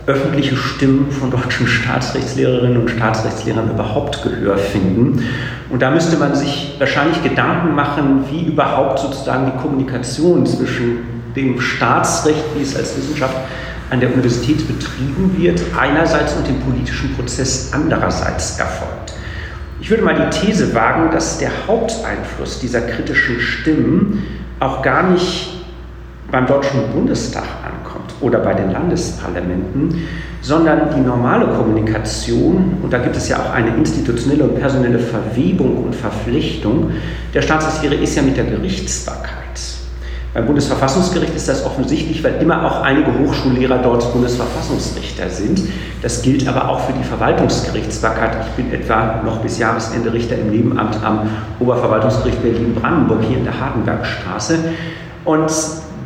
öffentliche 0.06 0.56
Stimmen 0.56 1.08
von 1.12 1.30
deutschen 1.30 1.68
Staatsrechtslehrerinnen 1.68 2.76
und 2.78 2.90
Staatsrechtslehrern 2.90 3.70
überhaupt 3.70 4.20
Gehör 4.24 4.58
finden. 4.58 5.24
Und 5.70 5.80
da 5.80 5.92
müsste 5.92 6.16
man 6.16 6.34
sich 6.34 6.74
wahrscheinlich 6.80 7.22
Gedanken 7.22 7.76
machen, 7.76 8.24
wie 8.28 8.46
überhaupt 8.46 8.98
sozusagen 8.98 9.46
die 9.46 9.62
Kommunikation 9.62 10.44
zwischen 10.44 10.98
dem 11.36 11.60
Staatsrecht, 11.60 12.42
wie 12.56 12.62
es 12.62 12.74
als 12.74 12.96
Wissenschaft 12.96 13.36
an 13.90 14.00
der 14.00 14.12
Universität 14.12 14.66
betrieben 14.66 15.36
wird, 15.38 15.60
einerseits 15.78 16.34
und 16.34 16.48
dem 16.48 16.58
politischen 16.60 17.14
Prozess 17.14 17.70
andererseits 17.72 18.58
erfolgt. 18.58 19.12
Ich 19.80 19.90
würde 19.90 20.02
mal 20.02 20.14
die 20.14 20.30
These 20.30 20.74
wagen, 20.74 21.10
dass 21.12 21.38
der 21.38 21.50
Haupteinfluss 21.66 22.58
dieser 22.60 22.80
kritischen 22.80 23.40
Stimmen 23.40 24.22
auch 24.62 24.82
gar 24.82 25.10
nicht 25.10 25.48
beim 26.30 26.46
Deutschen 26.46 26.80
Bundestag 26.92 27.44
ankommt 27.64 28.14
oder 28.20 28.38
bei 28.38 28.54
den 28.54 28.70
Landesparlamenten, 28.70 30.06
sondern 30.40 30.94
die 30.94 31.00
normale 31.00 31.46
Kommunikation, 31.48 32.78
und 32.82 32.92
da 32.92 32.98
gibt 32.98 33.16
es 33.16 33.28
ja 33.28 33.38
auch 33.38 33.52
eine 33.52 33.76
institutionelle 33.76 34.44
und 34.44 34.58
personelle 34.58 34.98
Verwebung 34.98 35.84
und 35.84 35.94
Verflechtung, 35.94 36.92
der 37.34 37.42
Staatslehre 37.42 37.96
ist 37.96 38.14
ja 38.16 38.22
mit 38.22 38.36
der 38.36 38.44
Gerichtsbarkeit. 38.44 39.42
Beim 40.34 40.46
Bundesverfassungsgericht 40.46 41.34
ist 41.34 41.46
das 41.46 41.66
offensichtlich, 41.66 42.24
weil 42.24 42.40
immer 42.40 42.64
auch 42.64 42.80
einige 42.80 43.18
Hochschullehrer 43.18 43.78
dort 43.78 44.10
Bundesverfassungsrichter 44.14 45.28
sind. 45.28 45.60
Das 46.00 46.22
gilt 46.22 46.48
aber 46.48 46.70
auch 46.70 46.80
für 46.80 46.94
die 46.94 47.04
Verwaltungsgerichtsbarkeit. 47.04 48.38
Ich 48.46 48.52
bin 48.52 48.72
etwa 48.72 49.20
noch 49.22 49.42
bis 49.42 49.58
Jahresende 49.58 50.10
Richter 50.10 50.38
im 50.38 50.50
Nebenamt 50.50 50.96
am 51.04 51.28
Oberverwaltungsgericht 51.60 52.42
Berlin-Brandenburg 52.42 53.24
hier 53.28 53.36
in 53.36 53.44
der 53.44 53.60
Hagenbergstraße. 53.60 54.58
Und 55.26 55.52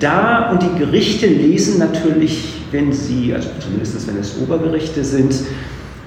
da 0.00 0.50
und 0.50 0.60
die 0.60 0.76
Gerichte 0.76 1.28
lesen 1.28 1.78
natürlich, 1.78 2.62
wenn 2.72 2.92
sie, 2.92 3.32
also 3.32 3.48
zumindest 3.60 4.08
wenn 4.08 4.18
es 4.18 4.36
Obergerichte 4.42 5.04
sind, 5.04 5.34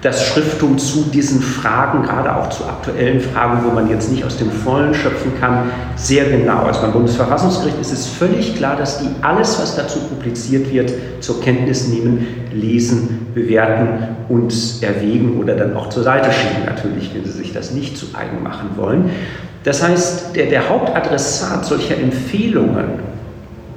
das 0.01 0.25
Schrifttum 0.25 0.77
zu 0.77 1.03
diesen 1.13 1.41
Fragen, 1.41 2.03
gerade 2.03 2.33
auch 2.33 2.49
zu 2.49 2.63
aktuellen 2.63 3.19
Fragen, 3.19 3.65
wo 3.65 3.71
man 3.71 3.89
jetzt 3.89 4.11
nicht 4.11 4.23
aus 4.23 4.37
dem 4.37 4.49
Vollen 4.49 4.93
schöpfen 4.93 5.33
kann, 5.39 5.71
sehr 5.97 6.25
genau. 6.25 6.63
Also 6.63 6.81
beim 6.81 6.93
Bundesverfassungsgericht 6.93 7.79
ist 7.81 7.91
es 7.91 8.07
völlig 8.07 8.55
klar, 8.55 8.77
dass 8.77 8.99
die 8.99 9.09
alles, 9.21 9.59
was 9.59 9.75
dazu 9.75 9.99
publiziert 9.99 10.71
wird, 10.71 10.93
zur 11.19 11.41
Kenntnis 11.41 11.89
nehmen, 11.89 12.25
lesen, 12.53 13.27
bewerten 13.33 14.15
und 14.29 14.53
erwägen 14.81 15.37
oder 15.39 15.55
dann 15.55 15.75
auch 15.75 15.89
zur 15.89 16.03
Seite 16.03 16.31
schieben, 16.31 16.65
natürlich, 16.65 17.13
wenn 17.13 17.25
sie 17.25 17.31
sich 17.31 17.51
das 17.51 17.71
nicht 17.71 17.97
zu 17.97 18.07
eigen 18.13 18.41
machen 18.41 18.69
wollen. 18.77 19.09
Das 19.65 19.85
heißt, 19.85 20.35
der, 20.35 20.45
der 20.45 20.69
Hauptadressat 20.69 21.65
solcher 21.65 21.97
Empfehlungen 21.97 23.18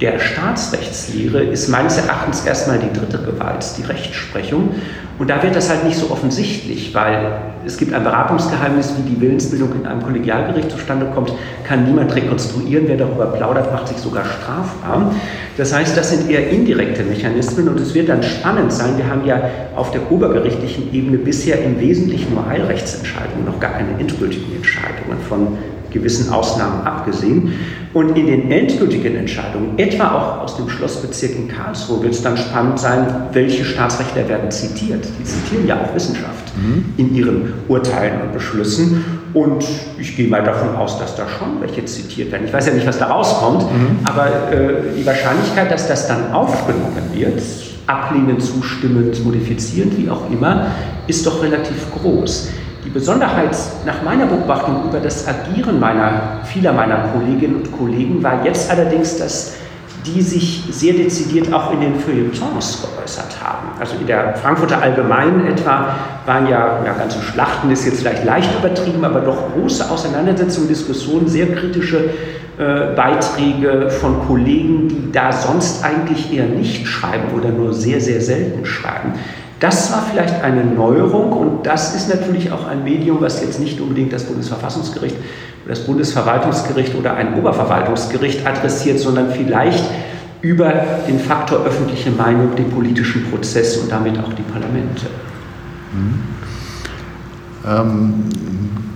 der 0.03 0.19
Staatsrechtslehre 0.19 1.41
ist 1.43 1.69
meines 1.69 1.97
Erachtens 1.97 2.45
erstmal 2.45 2.77
die 2.77 2.91
dritte 2.91 3.19
Gewalt, 3.19 3.65
die 3.77 3.83
Rechtsprechung. 3.83 4.71
Und 5.17 5.29
da 5.29 5.41
wird 5.41 5.55
das 5.55 5.69
halt 5.69 5.85
nicht 5.85 5.97
so 5.97 6.11
offensichtlich, 6.11 6.93
weil 6.93 7.39
es 7.65 7.77
gibt 7.77 7.93
ein 7.93 8.03
Beratungsgeheimnis, 8.03 8.95
wie 8.97 9.09
die 9.09 9.21
Willensbildung 9.21 9.69
in 9.75 9.85
einem 9.85 10.03
Kollegialgericht 10.03 10.71
zustande 10.71 11.05
kommt, 11.15 11.31
kann 11.63 11.85
niemand 11.85 12.13
rekonstruieren. 12.13 12.85
Wer 12.89 12.97
darüber 12.97 13.27
plaudert, 13.27 13.71
macht 13.71 13.87
sich 13.87 13.97
sogar 13.97 14.25
strafbar. 14.25 15.13
Das 15.55 15.73
heißt, 15.73 15.95
das 15.95 16.09
sind 16.09 16.29
eher 16.29 16.49
indirekte 16.49 17.03
Mechanismen 17.03 17.69
und 17.69 17.79
es 17.79 17.93
wird 17.93 18.09
dann 18.09 18.23
spannend 18.23 18.73
sein. 18.73 18.97
Wir 18.97 19.07
haben 19.07 19.25
ja 19.25 19.39
auf 19.73 19.91
der 19.91 20.11
obergerichtlichen 20.11 20.93
Ebene 20.93 21.17
bisher 21.17 21.63
im 21.63 21.79
Wesentlichen 21.79 22.33
nur 22.33 22.45
Heilrechtsentscheidungen, 22.45 23.45
noch 23.45 23.59
gar 23.61 23.71
keine 23.71 23.97
endgültigen 23.99 24.53
Entscheidungen 24.53 25.21
von 25.29 25.57
gewissen 25.93 26.33
Ausnahmen 26.33 26.85
abgesehen. 26.85 27.53
Und 27.93 28.17
in 28.17 28.25
den 28.25 28.51
endgültigen 28.51 29.15
Entscheidungen, 29.15 29.77
etwa 29.77 30.11
auch 30.11 30.43
aus 30.43 30.57
dem 30.57 30.67
Schlossbezirk 30.67 31.35
in 31.35 31.47
Karlsruhe, 31.47 32.01
wird 32.01 32.13
es 32.13 32.23
dann 32.23 32.35
spannend 32.35 32.79
sein, 32.79 33.05
welche 33.33 33.63
Staatsrechtler 33.63 34.27
werden 34.27 34.49
zitiert. 34.49 35.05
Die 35.19 35.23
zitieren 35.23 35.67
ja 35.67 35.79
auch 35.79 35.93
Wissenschaft 35.93 36.51
mhm. 36.57 36.85
in 36.97 37.15
ihren 37.15 37.53
Urteilen 37.67 38.21
und 38.21 38.33
Beschlüssen. 38.33 39.05
Und 39.33 39.63
ich 39.99 40.15
gehe 40.15 40.27
mal 40.27 40.43
davon 40.43 40.75
aus, 40.75 40.97
dass 40.97 41.15
da 41.15 41.27
schon 41.27 41.61
welche 41.61 41.85
zitiert 41.85 42.31
werden. 42.31 42.45
Ich 42.47 42.53
weiß 42.53 42.67
ja 42.67 42.73
nicht, 42.73 42.87
was 42.87 42.97
da 42.97 43.07
rauskommt, 43.07 43.63
mhm. 43.63 43.99
aber 44.03 44.51
äh, 44.51 44.97
die 44.97 45.05
Wahrscheinlichkeit, 45.05 45.71
dass 45.71 45.87
das 45.87 46.07
dann 46.07 46.31
aufgenommen 46.31 47.11
wird, 47.13 47.41
ablehnend, 47.87 48.41
zustimmend, 48.41 49.23
modifizierend, 49.23 49.97
wie 49.97 50.09
auch 50.09 50.29
immer, 50.31 50.67
ist 51.07 51.25
doch 51.25 51.43
relativ 51.43 51.91
groß. 51.91 52.49
Die 52.85 52.89
Besonderheit 52.89 53.55
nach 53.85 54.01
meiner 54.03 54.25
Beobachtung 54.25 54.89
über 54.89 54.99
das 54.99 55.27
Agieren 55.27 55.79
meiner, 55.79 56.41
vieler 56.43 56.73
meiner 56.73 57.09
Kolleginnen 57.13 57.55
und 57.55 57.71
Kollegen 57.71 58.21
war 58.21 58.45
jetzt 58.45 58.69
allerdings, 58.69 59.17
dass 59.17 59.53
die 60.05 60.21
sich 60.21 60.65
sehr 60.69 60.93
dezidiert 60.93 61.53
auch 61.53 61.71
in 61.71 61.79
den 61.79 61.95
Feuilletons 61.97 62.81
geäußert 62.81 63.37
haben. 63.41 63.69
Also 63.79 63.95
in 63.99 64.05
der 64.05 64.35
Frankfurter 64.35 64.81
Allgemeinen 64.81 65.47
etwa 65.47 65.95
waren 66.25 66.47
ja, 66.47 66.83
ja 66.83 66.93
ganze 66.93 67.21
Schlachten 67.21 67.71
ist 67.71 67.85
jetzt 67.85 67.99
vielleicht 67.99 68.25
leicht 68.25 68.49
übertrieben, 68.59 69.05
aber 69.05 69.21
doch 69.21 69.53
große 69.53 69.89
Auseinandersetzungen, 69.89 70.67
Diskussionen, 70.67 71.27
sehr 71.27 71.53
kritische 71.55 72.09
äh, 72.57 72.93
Beiträge 72.95 73.89
von 73.89 74.27
Kollegen, 74.27 74.89
die 74.89 75.11
da 75.11 75.31
sonst 75.31 75.83
eigentlich 75.85 76.33
eher 76.33 76.45
nicht 76.45 76.85
schreiben 76.85 77.33
oder 77.35 77.49
nur 77.49 77.73
sehr, 77.73 78.01
sehr 78.01 78.19
selten 78.19 78.65
schreiben. 78.65 79.13
Das 79.63 79.93
war 79.93 80.05
vielleicht 80.11 80.43
eine 80.43 80.65
Neuerung 80.65 81.31
und 81.31 81.65
das 81.65 81.95
ist 81.95 82.09
natürlich 82.09 82.51
auch 82.51 82.67
ein 82.67 82.83
Medium, 82.83 83.21
was 83.21 83.39
jetzt 83.39 83.61
nicht 83.61 83.79
unbedingt 83.79 84.11
das 84.11 84.25
Bundesverfassungsgericht 84.25 85.15
oder 85.63 85.73
das 85.73 85.85
Bundesverwaltungsgericht 85.85 86.93
oder 86.95 87.13
ein 87.13 87.39
Oberverwaltungsgericht 87.39 88.45
adressiert, 88.45 88.99
sondern 88.99 89.31
vielleicht 89.31 89.85
über 90.41 90.69
den 91.07 91.17
Faktor 91.17 91.65
öffentliche 91.65 92.11
Meinung, 92.11 92.53
den 92.57 92.69
politischen 92.71 93.31
Prozess 93.31 93.77
und 93.77 93.89
damit 93.89 94.19
auch 94.19 94.33
die 94.33 94.41
Parlamente. 94.41 95.05
Mhm. 95.93 96.23
Ähm, 97.65 98.13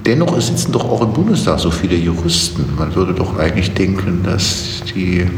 dennoch 0.06 0.38
sitzen 0.42 0.74
doch 0.74 0.84
auch 0.84 1.02
im 1.02 1.14
Bundestag 1.14 1.60
so 1.60 1.72
viele 1.72 1.96
Juristen. 1.96 2.66
Man 2.78 2.94
würde 2.94 3.14
doch 3.14 3.40
eigentlich 3.40 3.74
denken, 3.74 4.22
dass 4.26 4.84
die 4.94 5.32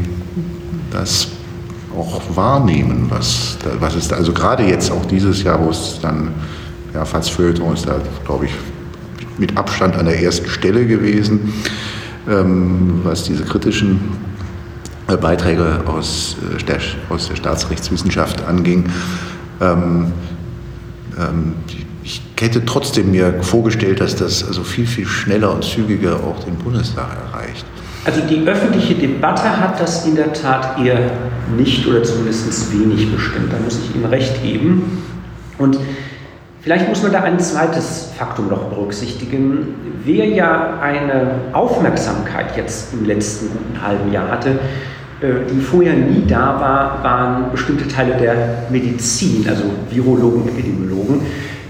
das 0.90 1.28
auch 2.00 2.20
wahrnehmen, 2.34 3.06
was, 3.08 3.58
was 3.78 3.94
ist. 3.94 4.12
Also 4.12 4.32
gerade 4.32 4.64
jetzt 4.64 4.90
auch 4.90 5.04
dieses 5.06 5.42
Jahr, 5.42 5.64
wo 5.64 5.70
es 5.70 5.98
dann, 6.00 6.32
ja, 6.94 7.04
fast 7.04 7.30
Feuilleton 7.30 7.74
ist 7.74 7.86
da, 7.86 7.96
glaube 8.24 8.46
ich, 8.46 8.52
mit 9.38 9.56
Abstand 9.56 9.96
an 9.96 10.06
der 10.06 10.22
ersten 10.22 10.48
Stelle 10.48 10.86
gewesen, 10.86 11.52
ähm, 12.28 13.00
was 13.04 13.24
diese 13.24 13.44
kritischen 13.44 14.00
äh, 15.08 15.16
Beiträge 15.16 15.82
aus, 15.86 16.36
äh, 16.54 16.62
der, 16.64 16.78
aus 17.08 17.28
der 17.28 17.36
Staatsrechtswissenschaft 17.36 18.44
anging. 18.44 18.88
Ähm, 19.60 20.12
ähm, 21.18 21.54
ich 22.02 22.22
hätte 22.38 22.64
trotzdem 22.64 23.10
mir 23.10 23.42
vorgestellt, 23.42 24.00
dass 24.00 24.16
das 24.16 24.44
also 24.46 24.64
viel, 24.64 24.86
viel 24.86 25.06
schneller 25.06 25.54
und 25.54 25.64
zügiger 25.64 26.16
auch 26.16 26.42
den 26.44 26.56
Bundestag 26.56 27.08
erreicht. 27.32 27.66
Also 28.04 28.22
die 28.22 28.46
öffentliche 28.46 28.94
Debatte 28.94 29.60
hat 29.60 29.78
das 29.78 30.06
in 30.06 30.16
der 30.16 30.32
Tat 30.32 30.78
eher 30.78 30.98
nicht 31.56 31.86
oder 31.86 32.02
zumindest 32.02 32.72
wenig 32.72 33.12
bestimmt. 33.12 33.52
Da 33.52 33.58
muss 33.62 33.78
ich 33.78 33.94
Ihnen 33.94 34.06
recht 34.06 34.42
geben. 34.42 35.02
Und 35.58 35.78
vielleicht 36.62 36.88
muss 36.88 37.02
man 37.02 37.12
da 37.12 37.22
ein 37.22 37.38
zweites 37.38 38.10
Faktum 38.16 38.48
noch 38.48 38.64
berücksichtigen. 38.64 39.74
Wer 40.04 40.26
ja 40.26 40.80
eine 40.80 41.32
Aufmerksamkeit 41.52 42.56
jetzt 42.56 42.94
im 42.94 43.04
letzten 43.04 43.48
guten 43.48 43.82
halben 43.82 44.10
Jahr 44.10 44.30
hatte, 44.30 44.58
äh, 45.20 45.44
die 45.52 45.60
vorher 45.60 45.92
nie 45.92 46.24
da 46.26 46.58
war, 46.58 47.04
waren 47.04 47.50
bestimmte 47.50 47.86
Teile 47.86 48.14
der 48.14 48.64
Medizin, 48.70 49.46
also 49.46 49.64
Virologen, 49.90 50.48
Epidemiologen. 50.48 51.20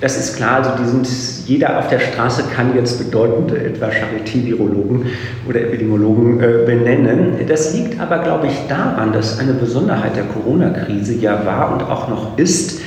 Das 0.00 0.16
ist 0.16 0.36
klar, 0.36 0.62
also 0.62 0.70
die 0.82 0.88
sind, 0.88 1.08
jeder 1.46 1.78
auf 1.78 1.88
der 1.88 2.00
Straße 2.00 2.44
kann 2.56 2.74
jetzt 2.74 2.98
bedeutende 2.98 3.62
etwa 3.62 3.86
Charité-Virologen 3.86 5.06
oder 5.46 5.60
Epidemiologen 5.60 6.40
äh, 6.40 6.64
benennen. 6.64 7.34
Das 7.46 7.74
liegt 7.74 8.00
aber, 8.00 8.20
glaube 8.20 8.46
ich, 8.46 8.54
daran, 8.66 9.12
dass 9.12 9.38
eine 9.38 9.52
Besonderheit 9.52 10.16
der 10.16 10.24
Corona-Krise 10.24 11.14
ja 11.16 11.44
war 11.44 11.72
und 11.74 11.82
auch 11.82 12.08
noch 12.08 12.38
ist, 12.38 12.80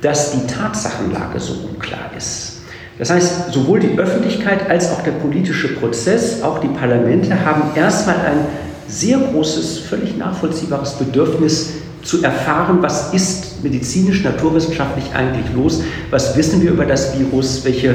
dass 0.00 0.32
die 0.32 0.46
Tatsachenlage 0.46 1.38
so 1.38 1.54
unklar 1.68 2.10
ist. 2.16 2.62
Das 2.98 3.10
heißt, 3.10 3.52
sowohl 3.52 3.80
die 3.80 3.96
Öffentlichkeit 3.98 4.68
als 4.68 4.90
auch 4.90 5.02
der 5.02 5.12
politische 5.12 5.74
Prozess, 5.74 6.42
auch 6.42 6.58
die 6.58 6.68
Parlamente 6.68 7.44
haben 7.44 7.76
erstmal 7.76 8.16
ein 8.16 8.46
sehr 8.88 9.18
großes, 9.18 9.80
völlig 9.80 10.16
nachvollziehbares 10.16 10.94
Bedürfnis 10.94 11.74
zu 12.06 12.22
erfahren, 12.22 12.78
was 12.80 13.12
ist 13.12 13.62
medizinisch, 13.62 14.22
naturwissenschaftlich 14.22 15.12
eigentlich 15.14 15.46
los, 15.54 15.82
was 16.10 16.36
wissen 16.36 16.62
wir 16.62 16.70
über 16.70 16.86
das 16.86 17.18
Virus, 17.18 17.64
welche 17.64 17.94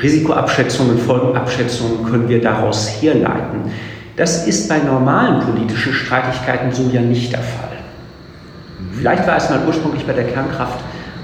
Risikoabschätzungen, 0.00 0.98
Folgenabschätzungen 0.98 2.04
können 2.04 2.28
wir 2.28 2.40
daraus 2.40 2.88
herleiten. 3.00 3.70
Das 4.16 4.46
ist 4.46 4.68
bei 4.68 4.78
normalen 4.78 5.40
politischen 5.40 5.92
Streitigkeiten 5.92 6.72
so 6.72 6.90
ja 6.92 7.00
nicht 7.00 7.32
der 7.32 7.40
Fall. 7.40 7.70
Vielleicht 8.92 9.26
war 9.26 9.36
es 9.36 9.50
mal 9.50 9.60
ursprünglich 9.66 10.04
bei 10.04 10.12
der 10.12 10.24
Kernkraft 10.24 10.78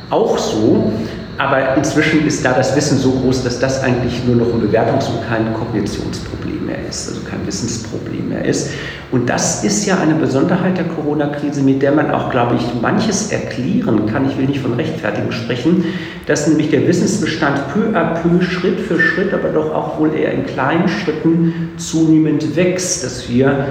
auch 0.08 0.38
so, 0.38 0.92
aber 1.38 1.76
inzwischen 1.76 2.26
ist 2.26 2.44
da 2.44 2.52
das 2.52 2.76
Wissen 2.76 2.98
so 2.98 3.12
groß, 3.12 3.44
dass 3.44 3.58
das 3.58 3.82
eigentlich 3.82 4.24
nur 4.26 4.36
noch 4.36 4.52
ein 4.52 4.60
Bewertungs- 4.60 5.08
und 5.08 5.26
kein 5.28 5.52
Kognitionsproblem 5.54 6.66
mehr 6.66 6.88
ist, 6.88 7.08
also 7.08 7.22
kein 7.22 7.46
Wissensproblem 7.46 8.28
mehr 8.28 8.44
ist. 8.44 8.70
Und 9.10 9.28
das 9.28 9.64
ist 9.64 9.86
ja 9.86 9.98
eine 9.98 10.14
Besonderheit 10.14 10.78
der 10.78 10.84
Corona-Krise, 10.84 11.62
mit 11.62 11.82
der 11.82 11.92
man 11.92 12.10
auch, 12.10 12.30
glaube 12.30 12.56
ich, 12.56 12.80
manches 12.80 13.32
erklären 13.32 14.06
kann. 14.06 14.28
Ich 14.28 14.38
will 14.38 14.46
nicht 14.46 14.60
von 14.60 14.74
Rechtfertigen 14.74 15.32
sprechen, 15.32 15.84
dass 16.26 16.46
nämlich 16.46 16.70
der 16.70 16.86
Wissensbestand 16.86 17.68
peu 17.72 17.98
à 17.98 18.14
peu, 18.14 18.42
Schritt 18.42 18.78
für 18.78 19.00
Schritt, 19.00 19.32
aber 19.32 19.48
doch 19.48 19.74
auch 19.74 19.98
wohl 19.98 20.14
eher 20.14 20.32
in 20.32 20.46
kleinen 20.46 20.88
Schritten 20.88 21.70
zunehmend 21.76 22.54
wächst, 22.54 23.02
dass 23.02 23.28
wir 23.28 23.64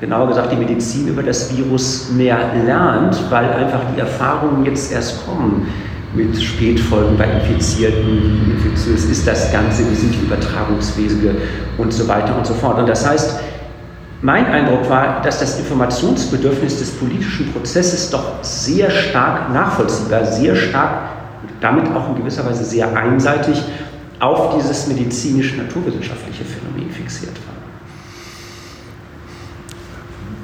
genauer 0.00 0.28
gesagt 0.28 0.52
die 0.52 0.56
Medizin 0.56 1.08
über 1.08 1.22
das 1.22 1.56
Virus 1.56 2.10
mehr 2.10 2.38
lernt, 2.66 3.18
weil 3.30 3.48
einfach 3.50 3.80
die 3.94 4.00
Erfahrungen 4.00 4.66
jetzt 4.66 4.92
erst 4.92 5.24
kommen 5.24 5.66
mit 6.14 6.40
Spätfolgen 6.40 7.16
bei 7.16 7.24
Infizierten, 7.24 8.46
wie 8.46 8.52
infektiös 8.52 9.04
ist 9.04 9.26
das 9.26 9.52
Ganze, 9.52 9.90
wie 9.90 9.94
sind 9.94 10.14
die 10.14 10.24
Übertragungswege 10.24 11.34
und 11.76 11.92
so 11.92 12.06
weiter 12.06 12.36
und 12.36 12.46
so 12.46 12.54
fort. 12.54 12.78
Und 12.78 12.88
das 12.88 13.06
heißt, 13.06 13.40
mein 14.22 14.46
Eindruck 14.46 14.88
war, 14.88 15.20
dass 15.22 15.40
das 15.40 15.58
Informationsbedürfnis 15.58 16.78
des 16.78 16.92
politischen 16.92 17.52
Prozesses 17.52 18.10
doch 18.10 18.42
sehr 18.42 18.90
stark 18.90 19.52
nachvollziehbar, 19.52 20.24
sehr 20.24 20.54
stark, 20.56 21.10
damit 21.60 21.90
auch 21.94 22.08
in 22.10 22.16
gewisser 22.16 22.46
Weise 22.46 22.64
sehr 22.64 22.96
einseitig 22.96 23.62
auf 24.20 24.56
dieses 24.56 24.86
medizinisch-naturwissenschaftliche 24.86 26.44
Phänomen 26.44 26.90
fixiert 26.90 27.34
war. 27.34 27.54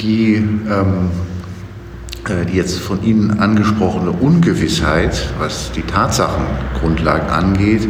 Die 0.01 0.35
ähm 0.35 0.67
äh, 0.69 1.31
die 2.29 2.57
jetzt 2.57 2.79
von 2.79 3.03
Ihnen 3.03 3.41
angesprochene 3.41 4.11
Ungewissheit, 4.11 5.33
was 5.39 5.73
die 5.73 5.83
Tatsachengrundlagen 5.83 7.29
angeht, 7.31 7.89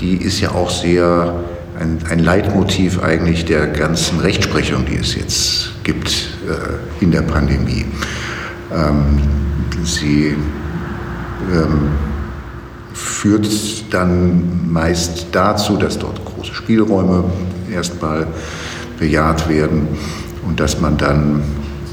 die 0.00 0.16
ist 0.16 0.40
ja 0.40 0.52
auch 0.52 0.70
sehr 0.70 1.34
ein, 1.78 1.98
ein 2.08 2.18
Leitmotiv 2.18 3.02
eigentlich 3.02 3.44
der 3.44 3.66
ganzen 3.66 4.20
Rechtsprechung, 4.20 4.84
die 4.86 4.96
es 4.96 5.14
jetzt 5.14 5.72
gibt 5.84 6.10
äh, 6.48 7.02
in 7.02 7.10
der 7.10 7.22
Pandemie. 7.22 7.84
Ähm, 8.72 9.18
sie 9.84 10.36
ähm, 11.52 11.88
führt 12.94 13.48
dann 13.92 14.72
meist 14.72 15.26
dazu, 15.32 15.76
dass 15.76 15.98
dort 15.98 16.24
große 16.24 16.54
Spielräume 16.54 17.24
erstmal 17.72 18.26
bejaht 18.98 19.48
werden 19.48 19.88
und 20.46 20.60
dass 20.60 20.80
man 20.80 20.96
dann 20.96 21.42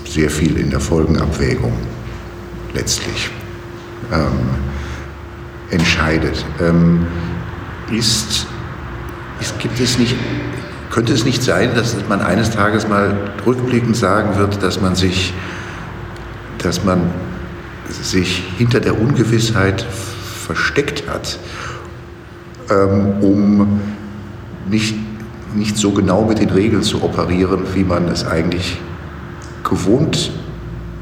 sehr 0.09 0.29
viel 0.29 0.57
in 0.57 0.71
der 0.71 0.79
Folgenabwägung 0.79 1.73
letztlich 2.73 3.29
ähm, 4.11 4.31
entscheidet. 5.69 6.43
Ähm, 6.59 7.05
ist, 7.91 8.47
ist, 9.39 9.59
gibt 9.59 9.79
es 9.79 9.99
nicht, 9.99 10.15
könnte 10.89 11.13
es 11.13 11.25
nicht 11.25 11.43
sein, 11.43 11.75
dass 11.75 11.95
man 12.07 12.21
eines 12.21 12.51
Tages 12.51 12.87
mal 12.87 13.15
rückblickend 13.45 13.95
sagen 13.95 14.37
wird, 14.37 14.63
dass 14.63 14.81
man 14.81 14.95
sich, 14.95 15.33
dass 16.57 16.83
man 16.83 17.01
sich 17.87 18.43
hinter 18.57 18.79
der 18.79 18.99
Ungewissheit 18.99 19.81
versteckt 19.81 21.03
hat, 21.07 21.39
ähm, 22.69 23.21
um 23.21 23.79
nicht, 24.69 24.95
nicht 25.55 25.77
so 25.77 25.91
genau 25.91 26.25
mit 26.25 26.39
den 26.39 26.49
Regeln 26.49 26.83
zu 26.83 27.03
operieren, 27.03 27.61
wie 27.73 27.83
man 27.83 28.07
es 28.07 28.25
eigentlich 28.25 28.79
gewohnt 29.69 30.31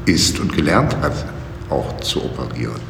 ist 0.06 0.38
und 0.40 0.54
gelernt 0.54 0.96
hat, 1.00 1.24
auch 1.70 1.98
zu 2.00 2.24
operieren. 2.24 2.80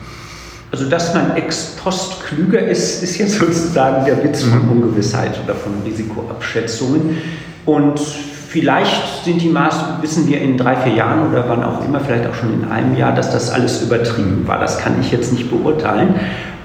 Also, 0.71 0.89
dass 0.89 1.15
man 1.15 1.35
ex 1.37 1.77
post 1.83 2.23
klüger 2.25 2.61
ist, 2.61 3.03
ist 3.03 3.17
jetzt 3.19 3.39
sozusagen 3.39 4.05
der 4.05 4.23
Witz 4.23 4.43
von 4.43 4.65
mhm. 4.65 4.83
Ungewissheit 4.83 5.33
oder 5.43 5.55
von 5.55 5.73
Risikoabschätzungen. 5.85 7.19
Und 7.65 8.01
vielleicht 8.49 9.25
sind 9.25 9.43
die 9.43 9.51
Maßnahmen, 9.51 10.03
wissen 10.03 10.27
wir 10.27 10.41
in 10.41 10.57
drei, 10.57 10.75
vier 10.77 10.95
Jahren 10.95 11.31
oder 11.31 11.49
wann 11.49 11.63
auch 11.63 11.85
immer, 11.85 12.01
vielleicht 12.01 12.27
auch 12.27 12.35
schon 12.35 12.53
in 12.55 12.71
einem 12.71 12.97
Jahr, 12.97 13.15
dass 13.15 13.31
das 13.31 13.51
alles 13.51 13.83
übertrieben 13.83 14.45
war. 14.47 14.59
Das 14.59 14.79
kann 14.79 14.95
ich 15.01 15.13
jetzt 15.13 15.33
nicht 15.33 15.51
beurteilen. 15.51 16.15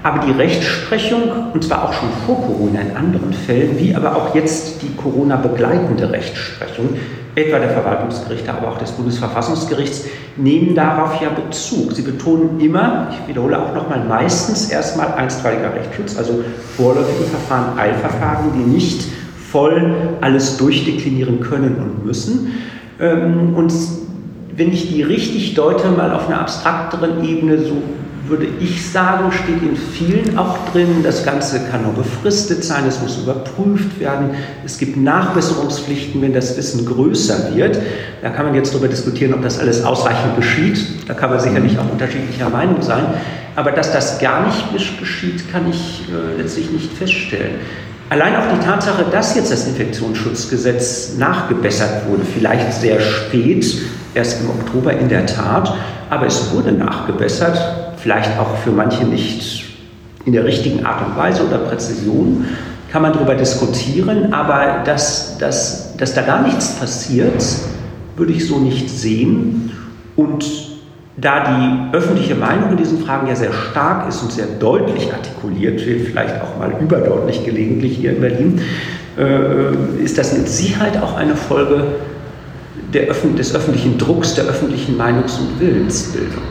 Aber 0.01 0.19
die 0.25 0.31
Rechtsprechung, 0.31 1.21
und 1.53 1.63
zwar 1.63 1.83
auch 1.85 1.93
schon 1.93 2.09
vor 2.25 2.41
Corona 2.41 2.81
in 2.81 2.95
anderen 2.95 3.31
Fällen, 3.33 3.79
wie 3.79 3.95
aber 3.95 4.15
auch 4.15 4.35
jetzt 4.35 4.81
die 4.81 4.93
Corona 4.95 5.37
begleitende 5.37 6.11
Rechtsprechung, 6.11 6.89
etwa 7.35 7.59
der 7.59 7.69
Verwaltungsgerichte, 7.69 8.53
aber 8.53 8.69
auch 8.69 8.77
des 8.77 8.91
Bundesverfassungsgerichts, 8.91 10.05
nehmen 10.35 10.75
darauf 10.75 11.21
ja 11.21 11.29
Bezug. 11.29 11.93
Sie 11.93 12.01
betonen 12.01 12.59
immer, 12.59 13.07
ich 13.11 13.27
wiederhole 13.27 13.57
auch 13.57 13.73
nochmal, 13.73 14.03
meistens 14.05 14.69
erstmal 14.69 15.13
einstweiliger 15.13 15.73
Rechtsschutz, 15.73 16.17
also 16.17 16.43
vorläufige 16.75 17.23
Verfahren, 17.23 17.77
Eilverfahren, 17.79 18.51
die 18.53 18.69
nicht 18.69 19.07
voll 19.53 19.95
alles 20.19 20.57
durchdeklinieren 20.57 21.39
können 21.39 21.75
und 21.75 22.05
müssen. 22.05 22.53
Ähm, 22.99 23.53
und 23.55 23.71
wenn 24.57 24.73
ich 24.73 24.91
die 24.91 25.03
richtig 25.03 25.53
deute, 25.53 25.89
mal 25.89 26.11
auf 26.11 26.27
einer 26.27 26.41
abstrakteren 26.41 27.23
Ebene, 27.23 27.59
so 27.59 27.81
würde 28.27 28.47
ich 28.59 28.89
sagen, 28.89 29.31
steht 29.31 29.61
in 29.61 29.75
vielen 29.75 30.37
auch 30.39 30.57
drin, 30.71 31.03
das 31.03 31.23
Ganze 31.23 31.59
kann 31.69 31.83
nur 31.83 31.93
befristet 31.93 32.63
sein, 32.63 32.85
es 32.87 32.99
muss 33.01 33.17
überprüft 33.17 33.99
werden, 33.99 34.31
es 34.65 34.77
gibt 34.77 34.97
Nachbesserungspflichten, 34.97 36.21
wenn 36.21 36.33
das 36.33 36.57
Wissen 36.57 36.85
größer 36.85 37.53
wird. 37.55 37.77
Da 38.21 38.29
kann 38.29 38.45
man 38.45 38.55
jetzt 38.55 38.73
darüber 38.73 38.87
diskutieren, 38.87 39.33
ob 39.33 39.43
das 39.43 39.59
alles 39.59 39.83
ausreichend 39.83 40.35
geschieht. 40.35 41.07
Da 41.07 41.13
kann 41.13 41.29
man 41.29 41.39
sicherlich 41.39 41.77
auch 41.77 41.91
unterschiedlicher 41.91 42.49
Meinung 42.49 42.81
sein. 42.81 43.03
Aber 43.55 43.71
dass 43.71 43.91
das 43.91 44.19
gar 44.19 44.47
nicht 44.47 44.99
geschieht, 44.99 45.51
kann 45.51 45.69
ich 45.69 46.05
äh, 46.09 46.41
letztlich 46.41 46.71
nicht 46.71 46.91
feststellen. 46.93 47.55
Allein 48.09 48.35
auch 48.35 48.53
die 48.53 48.63
Tatsache, 48.63 49.05
dass 49.11 49.35
jetzt 49.35 49.51
das 49.51 49.67
Infektionsschutzgesetz 49.67 51.15
nachgebessert 51.17 52.07
wurde, 52.07 52.23
vielleicht 52.23 52.73
sehr 52.73 52.99
spät, 52.99 53.65
erst 54.13 54.41
im 54.41 54.49
Oktober 54.49 54.93
in 54.93 55.09
der 55.09 55.25
Tat, 55.25 55.73
aber 56.09 56.27
es 56.27 56.53
wurde 56.53 56.71
nachgebessert, 56.71 57.57
vielleicht 57.97 58.37
auch 58.37 58.57
für 58.57 58.71
manche 58.71 59.05
nicht 59.05 59.63
in 60.25 60.33
der 60.33 60.45
richtigen 60.45 60.85
Art 60.85 61.05
und 61.05 61.17
Weise 61.17 61.45
oder 61.45 61.57
Präzision, 61.57 62.45
kann 62.91 63.01
man 63.01 63.13
darüber 63.13 63.33
diskutieren, 63.33 64.33
aber 64.33 64.83
dass, 64.85 65.37
dass, 65.39 65.97
dass 65.97 66.13
da 66.13 66.21
gar 66.21 66.43
nichts 66.43 66.75
passiert, 66.75 67.43
würde 68.15 68.33
ich 68.33 68.47
so 68.47 68.59
nicht 68.59 68.89
sehen. 68.89 69.71
Und 70.15 70.45
da 71.17 71.43
die 71.43 71.95
öffentliche 71.95 72.35
Meinung 72.35 72.71
in 72.71 72.77
diesen 72.77 73.03
Fragen 73.03 73.27
ja 73.27 73.35
sehr 73.35 73.53
stark 73.53 74.09
ist 74.09 74.21
und 74.23 74.31
sehr 74.31 74.47
deutlich 74.59 75.13
artikuliert 75.13 75.85
wird, 75.85 76.07
vielleicht 76.07 76.41
auch 76.41 76.57
mal 76.57 76.73
überdeutlich 76.81 77.45
gelegentlich 77.45 77.97
hier 77.97 78.11
in 78.11 78.21
Berlin, 78.21 78.61
äh, 79.17 80.03
ist 80.03 80.17
das 80.17 80.35
mit 80.35 80.49
Sicherheit 80.49 81.01
auch 81.01 81.15
eine 81.15 81.35
Folge 81.35 81.83
der, 82.93 83.13
des 83.37 83.55
öffentlichen 83.55 83.97
Drucks, 83.97 84.35
der 84.35 84.45
öffentlichen 84.45 84.97
Meinungs- 84.97 85.39
und 85.39 85.59
Willensbildung. 85.59 86.43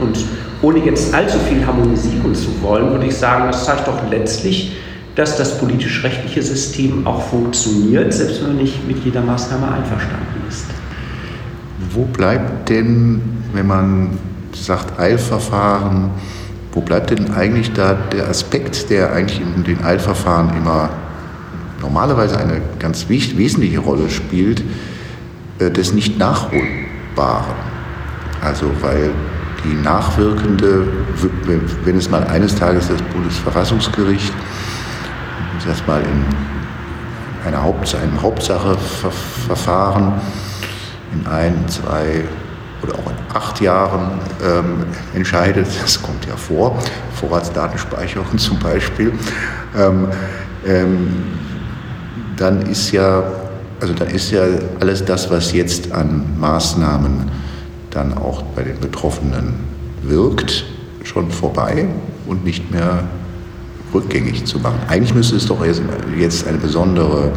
Und 0.00 0.18
ohne 0.62 0.78
jetzt 0.80 1.14
allzu 1.14 1.38
viel 1.48 1.64
harmonisieren 1.66 2.34
zu 2.34 2.48
wollen, 2.62 2.90
würde 2.90 3.06
ich 3.06 3.16
sagen, 3.16 3.46
das 3.46 3.64
zeigt 3.64 3.86
doch 3.86 3.98
letztlich, 4.10 4.76
dass 5.14 5.36
das 5.36 5.58
politisch-rechtliche 5.58 6.42
System 6.42 7.06
auch 7.06 7.22
funktioniert, 7.22 8.12
selbst 8.12 8.40
wenn 8.40 8.48
man 8.48 8.56
nicht 8.58 8.86
mit 8.86 9.04
jeder 9.04 9.20
Maßnahme 9.20 9.66
einverstanden 9.66 10.42
ist. 10.48 10.66
Wo 11.92 12.04
bleibt 12.04 12.68
denn, 12.68 13.20
wenn 13.52 13.66
man 13.66 14.18
sagt 14.52 14.98
Eilverfahren, 14.98 16.10
wo 16.72 16.80
bleibt 16.80 17.10
denn 17.10 17.32
eigentlich 17.32 17.72
da 17.72 17.94
der 17.94 18.28
Aspekt, 18.28 18.90
der 18.90 19.12
eigentlich 19.12 19.40
in 19.40 19.64
den 19.64 19.82
Eilverfahren 19.84 20.56
immer 20.56 20.90
normalerweise 21.80 22.38
eine 22.38 22.60
ganz 22.78 23.08
wesentliche 23.08 23.78
Rolle 23.78 24.10
spielt, 24.10 24.62
äh, 25.58 25.70
des 25.70 25.92
Nicht-Nachholbaren? 25.92 27.54
Also, 28.42 28.70
weil 28.80 29.10
die 29.64 29.74
nachwirkende, 29.82 30.86
wenn 31.84 31.96
es 31.96 32.10
mal 32.10 32.24
eines 32.24 32.54
Tages 32.54 32.88
das 32.88 33.02
Bundesverfassungsgericht, 33.12 34.32
das 35.66 35.86
mal 35.86 36.00
in 36.00 36.24
einer 37.46 37.62
Haupt, 37.62 37.94
einem 37.94 38.22
Hauptsacheverfahren 38.22 40.14
in 41.12 41.26
ein, 41.26 41.64
zwei 41.68 42.24
oder 42.82 42.94
auch 42.94 43.10
in 43.10 43.16
acht 43.34 43.60
Jahren 43.60 44.20
ähm, 44.44 44.84
entscheidet, 45.14 45.66
das 45.82 46.00
kommt 46.00 46.26
ja 46.26 46.36
vor, 46.36 46.78
Vorratsdatenspeicherung 47.14 48.38
zum 48.38 48.58
Beispiel, 48.58 49.12
ähm, 49.76 50.08
ähm, 50.66 51.08
dann 52.36 52.62
ist 52.62 52.92
ja, 52.92 53.24
also 53.80 53.94
dann 53.94 54.08
ist 54.08 54.30
ja 54.30 54.42
alles 54.80 55.04
das, 55.04 55.30
was 55.30 55.52
jetzt 55.52 55.92
an 55.92 56.38
Maßnahmen 56.38 57.30
dann 57.90 58.16
auch 58.16 58.42
bei 58.54 58.62
den 58.62 58.78
Betroffenen 58.78 59.54
wirkt, 60.02 60.64
schon 61.02 61.30
vorbei 61.30 61.88
und 62.26 62.44
nicht 62.44 62.70
mehr 62.70 63.04
rückgängig 63.92 64.44
zu 64.44 64.58
machen. 64.58 64.78
Eigentlich 64.88 65.14
müsste 65.14 65.36
es 65.36 65.46
doch 65.46 65.64
jetzt 66.16 66.46
eine 66.46 66.58
besondere 66.58 67.32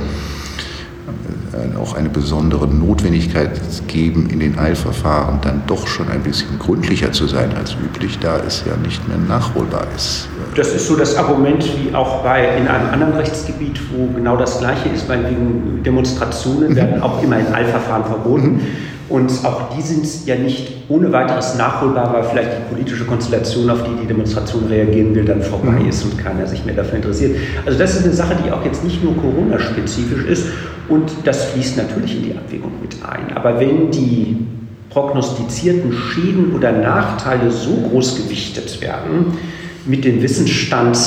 auch 1.79 1.95
eine 1.95 2.09
besondere 2.09 2.67
Notwendigkeit 2.67 3.59
geben, 3.87 4.29
in 4.29 4.39
den 4.39 4.57
Eilverfahren 4.57 5.39
dann 5.41 5.63
doch 5.67 5.87
schon 5.87 6.09
ein 6.09 6.21
bisschen 6.21 6.57
gründlicher 6.59 7.11
zu 7.11 7.27
sein 7.27 7.51
als 7.57 7.73
üblich, 7.73 8.19
da 8.19 8.39
es 8.39 8.63
ja 8.65 8.75
nicht 8.77 9.05
mehr 9.07 9.17
nachholbar 9.17 9.85
ist. 9.95 10.27
Das 10.55 10.69
ist 10.69 10.87
so 10.87 10.95
das 10.95 11.15
Argument 11.15 11.63
wie 11.63 11.93
auch 11.93 12.23
bei 12.23 12.57
in 12.57 12.67
einem 12.67 12.89
anderen 12.89 13.13
Rechtsgebiet, 13.13 13.79
wo 13.91 14.07
genau 14.13 14.37
das 14.37 14.59
Gleiche 14.59 14.89
ist, 14.89 15.07
weil 15.09 15.23
wegen 15.25 15.83
Demonstrationen 15.83 16.71
mhm. 16.71 16.75
werden 16.75 17.01
auch 17.01 17.21
immer 17.21 17.39
in 17.39 17.53
Eilverfahren 17.53 18.05
verboten. 18.05 18.53
Mhm. 18.53 18.61
Und 19.09 19.31
auch 19.43 19.75
die 19.75 19.81
sind 19.81 20.05
ja 20.25 20.35
nicht 20.35 20.80
ohne 20.91 21.11
weiteres 21.11 21.55
nachholbar, 21.55 22.13
weil 22.13 22.23
vielleicht 22.23 22.51
die 22.51 22.73
politische 22.73 23.05
Konstellation, 23.05 23.69
auf 23.69 23.83
die 23.83 24.01
die 24.01 24.07
Demonstration 24.07 24.65
reagieren 24.67 25.15
will, 25.15 25.23
dann 25.23 25.41
vorbei 25.41 25.71
mhm. 25.71 25.89
ist 25.89 26.03
und 26.03 26.17
keiner 26.17 26.45
sich 26.45 26.65
mehr 26.65 26.75
dafür 26.75 26.97
interessiert. 26.97 27.37
Also 27.65 27.79
das 27.79 27.95
ist 27.95 28.03
eine 28.03 28.13
Sache, 28.13 28.35
die 28.45 28.51
auch 28.51 28.63
jetzt 28.65 28.83
nicht 28.83 29.03
nur 29.03 29.15
Corona-spezifisch 29.15 30.25
ist 30.25 30.45
und 30.89 31.09
das 31.23 31.45
fließt 31.45 31.77
natürlich 31.77 32.17
in 32.17 32.23
die 32.23 32.37
Abwägung 32.37 32.73
mit 32.81 32.97
ein. 33.07 33.35
Aber 33.35 33.59
wenn 33.59 33.89
die 33.91 34.45
prognostizierten 34.89 35.93
Schäden 35.93 36.53
oder 36.53 36.73
Nachteile 36.73 37.49
so 37.49 37.71
groß 37.89 38.23
gewichtet 38.23 38.81
werden, 38.81 39.37
mit 39.85 40.03
dem 40.03 40.21
Wissensstand 40.21 40.97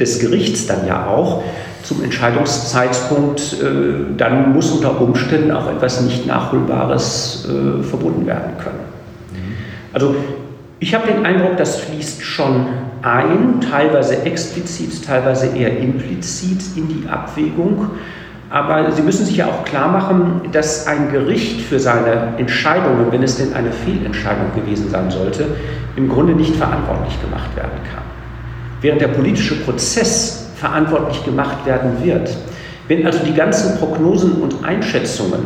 des 0.00 0.18
Gerichts 0.18 0.66
dann 0.66 0.86
ja 0.86 1.06
auch, 1.06 1.42
zum 1.82 2.02
Entscheidungszeitpunkt, 2.02 3.56
äh, 3.62 4.16
dann 4.16 4.52
muss 4.52 4.70
unter 4.70 5.00
Umständen 5.00 5.50
auch 5.50 5.70
etwas 5.70 6.00
nicht 6.02 6.26
Nachholbares 6.26 7.48
äh, 7.48 7.82
verbunden 7.82 8.26
werden 8.26 8.52
können. 8.58 8.80
Mhm. 9.32 9.56
Also 9.92 10.16
ich 10.80 10.94
habe 10.94 11.06
den 11.10 11.24
Eindruck, 11.24 11.56
das 11.56 11.76
fließt 11.80 12.22
schon 12.22 12.66
ein, 13.02 13.60
teilweise 13.60 14.22
explizit, 14.22 15.04
teilweise 15.04 15.48
eher 15.56 15.78
implizit 15.78 16.60
in 16.76 16.88
die 16.88 17.08
Abwägung. 17.08 17.90
Aber 18.50 18.90
Sie 18.92 19.02
müssen 19.02 19.26
sich 19.26 19.36
ja 19.36 19.46
auch 19.46 19.64
klar 19.64 19.88
machen, 19.88 20.40
dass 20.52 20.86
ein 20.86 21.12
Gericht 21.12 21.60
für 21.60 21.78
seine 21.78 22.34
Entscheidungen, 22.38 23.06
wenn 23.10 23.22
es 23.22 23.36
denn 23.36 23.52
eine 23.52 23.70
Fehlentscheidung 23.72 24.54
gewesen 24.54 24.88
sein 24.88 25.10
sollte, 25.10 25.46
im 25.96 26.08
Grunde 26.08 26.32
nicht 26.32 26.56
verantwortlich 26.56 27.20
gemacht 27.20 27.54
werden 27.56 27.78
kann. 27.92 28.04
Während 28.80 29.00
der 29.00 29.08
politische 29.08 29.56
Prozess 29.56 30.47
verantwortlich 30.60 31.24
gemacht 31.24 31.64
werden 31.66 32.02
wird. 32.02 32.30
Wenn 32.88 33.06
also 33.06 33.20
die 33.24 33.34
ganzen 33.34 33.78
Prognosen 33.78 34.32
und 34.42 34.64
Einschätzungen 34.64 35.40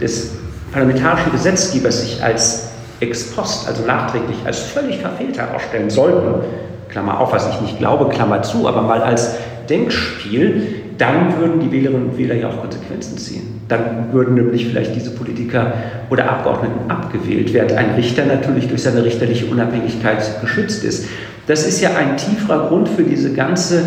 des 0.00 0.32
parlamentarischen 0.72 1.32
Gesetzgebers 1.32 2.02
sich 2.02 2.22
als 2.22 2.70
ex 3.00 3.32
post, 3.34 3.66
also 3.68 3.84
nachträglich, 3.86 4.36
als 4.44 4.60
völlig 4.60 4.98
verfehlt 4.98 5.38
herausstellen 5.38 5.90
sollten, 5.90 6.44
Klammer 6.88 7.20
auf, 7.20 7.32
was 7.32 7.48
ich 7.48 7.60
nicht 7.60 7.78
glaube, 7.78 8.08
Klammer 8.08 8.42
zu, 8.42 8.66
aber 8.68 8.82
mal 8.82 9.00
als 9.00 9.36
Denkspiel, 9.68 10.82
dann 10.98 11.38
würden 11.38 11.60
die 11.60 11.72
Wählerinnen 11.72 12.10
und 12.10 12.18
Wähler 12.18 12.34
ja 12.34 12.48
auch 12.48 12.60
Konsequenzen 12.60 13.16
ziehen. 13.16 13.62
Dann 13.68 14.12
würden 14.12 14.34
nämlich 14.34 14.66
vielleicht 14.66 14.94
diese 14.94 15.12
Politiker 15.12 15.72
oder 16.10 16.28
Abgeordneten 16.28 16.90
abgewählt, 16.90 17.54
während 17.54 17.72
ein 17.72 17.94
Richter 17.94 18.26
natürlich 18.26 18.68
durch 18.68 18.82
seine 18.82 19.04
richterliche 19.04 19.46
Unabhängigkeit 19.46 20.40
geschützt 20.40 20.84
ist. 20.84 21.06
Das 21.46 21.66
ist 21.66 21.80
ja 21.80 21.90
ein 21.96 22.16
tieferer 22.16 22.68
Grund 22.68 22.88
für 22.88 23.04
diese 23.04 23.32
ganze 23.32 23.84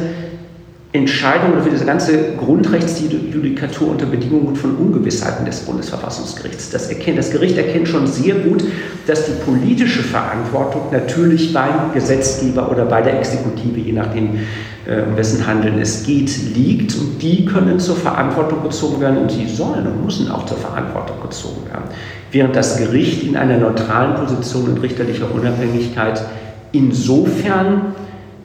Entscheidung 0.94 1.54
oder 1.54 1.64
für 1.64 1.72
diese 1.72 1.86
ganze 1.86 2.36
Grundrechtsjudikatur 2.38 3.90
unter 3.90 4.06
Bedingungen 4.06 4.56
von 4.56 4.76
Ungewissheiten 4.76 5.44
des 5.44 5.62
Bundesverfassungsgerichts. 5.62 6.70
Das, 6.70 6.88
erkennt, 6.88 7.18
das 7.18 7.32
Gericht 7.32 7.58
erkennt 7.58 7.88
schon 7.88 8.06
sehr 8.06 8.36
gut, 8.36 8.64
dass 9.08 9.26
die 9.26 9.32
politische 9.44 10.04
Verantwortung 10.04 10.92
natürlich 10.92 11.52
beim 11.52 11.92
Gesetzgeber 11.96 12.70
oder 12.70 12.86
bei 12.86 13.02
der 13.02 13.18
Exekutive, 13.18 13.80
je 13.80 13.94
nachdem, 13.94 14.38
äh, 14.86 15.02
um 15.02 15.18
wessen 15.18 15.48
Handeln 15.48 15.80
es 15.82 16.04
geht, 16.04 16.56
liegt. 16.56 16.96
Und 16.96 17.20
die 17.20 17.46
können 17.46 17.80
zur 17.80 17.96
Verantwortung 17.96 18.62
gezogen 18.62 19.02
werden 19.02 19.18
und 19.18 19.32
sie 19.32 19.48
sollen 19.48 19.88
und 19.88 20.06
müssen 20.06 20.30
auch 20.30 20.46
zur 20.46 20.58
Verantwortung 20.58 21.20
gezogen 21.24 21.66
werden. 21.72 21.86
Während 22.32 22.56
das 22.56 22.78
Gericht 22.78 23.24
in 23.24 23.36
einer 23.36 23.58
neutralen 23.58 24.14
Position 24.14 24.70
und 24.70 24.78
richterlicher 24.84 25.34
Unabhängigkeit 25.34 26.24
insofern 26.72 27.96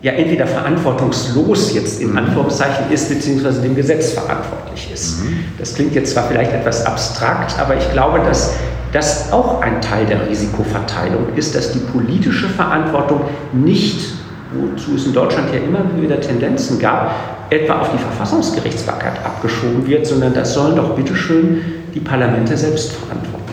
ja 0.00 0.12
entweder 0.12 0.46
verantwortungslos 0.46 1.74
jetzt 1.74 2.00
in 2.00 2.16
Anführungszeichen 2.16 2.90
ist, 2.90 3.08
beziehungsweise 3.08 3.60
dem 3.60 3.74
Gesetz 3.74 4.12
verantwortlich 4.12 4.90
ist. 4.92 5.24
Mhm. 5.24 5.38
Das 5.58 5.74
klingt 5.74 5.94
jetzt 5.94 6.12
zwar 6.12 6.28
vielleicht 6.28 6.52
etwas 6.52 6.86
abstrakt, 6.86 7.58
aber 7.58 7.76
ich 7.76 7.92
glaube, 7.92 8.20
dass 8.20 8.54
das 8.92 9.32
auch 9.32 9.60
ein 9.60 9.80
Teil 9.80 10.06
der 10.06 10.28
Risikoverteilung 10.28 11.34
ist, 11.36 11.54
dass 11.54 11.72
die 11.72 11.80
politische 11.80 12.48
Verantwortung 12.48 13.22
nicht, 13.52 14.14
wozu 14.54 14.94
es 14.94 15.06
in 15.06 15.12
Deutschland 15.12 15.48
ja 15.52 15.60
immer 15.60 15.84
wieder 16.00 16.20
Tendenzen 16.20 16.78
gab, 16.78 17.14
etwa 17.50 17.80
auf 17.80 17.90
die 17.92 17.98
Verfassungsgerichtsbarkeit 17.98 19.24
abgeschoben 19.24 19.86
wird, 19.86 20.06
sondern 20.06 20.32
das 20.32 20.54
sollen 20.54 20.76
doch 20.76 20.94
bitteschön 20.94 21.60
die 21.94 22.00
Parlamente 22.00 22.56
selbst 22.56 22.92
verantworten. 22.92 23.44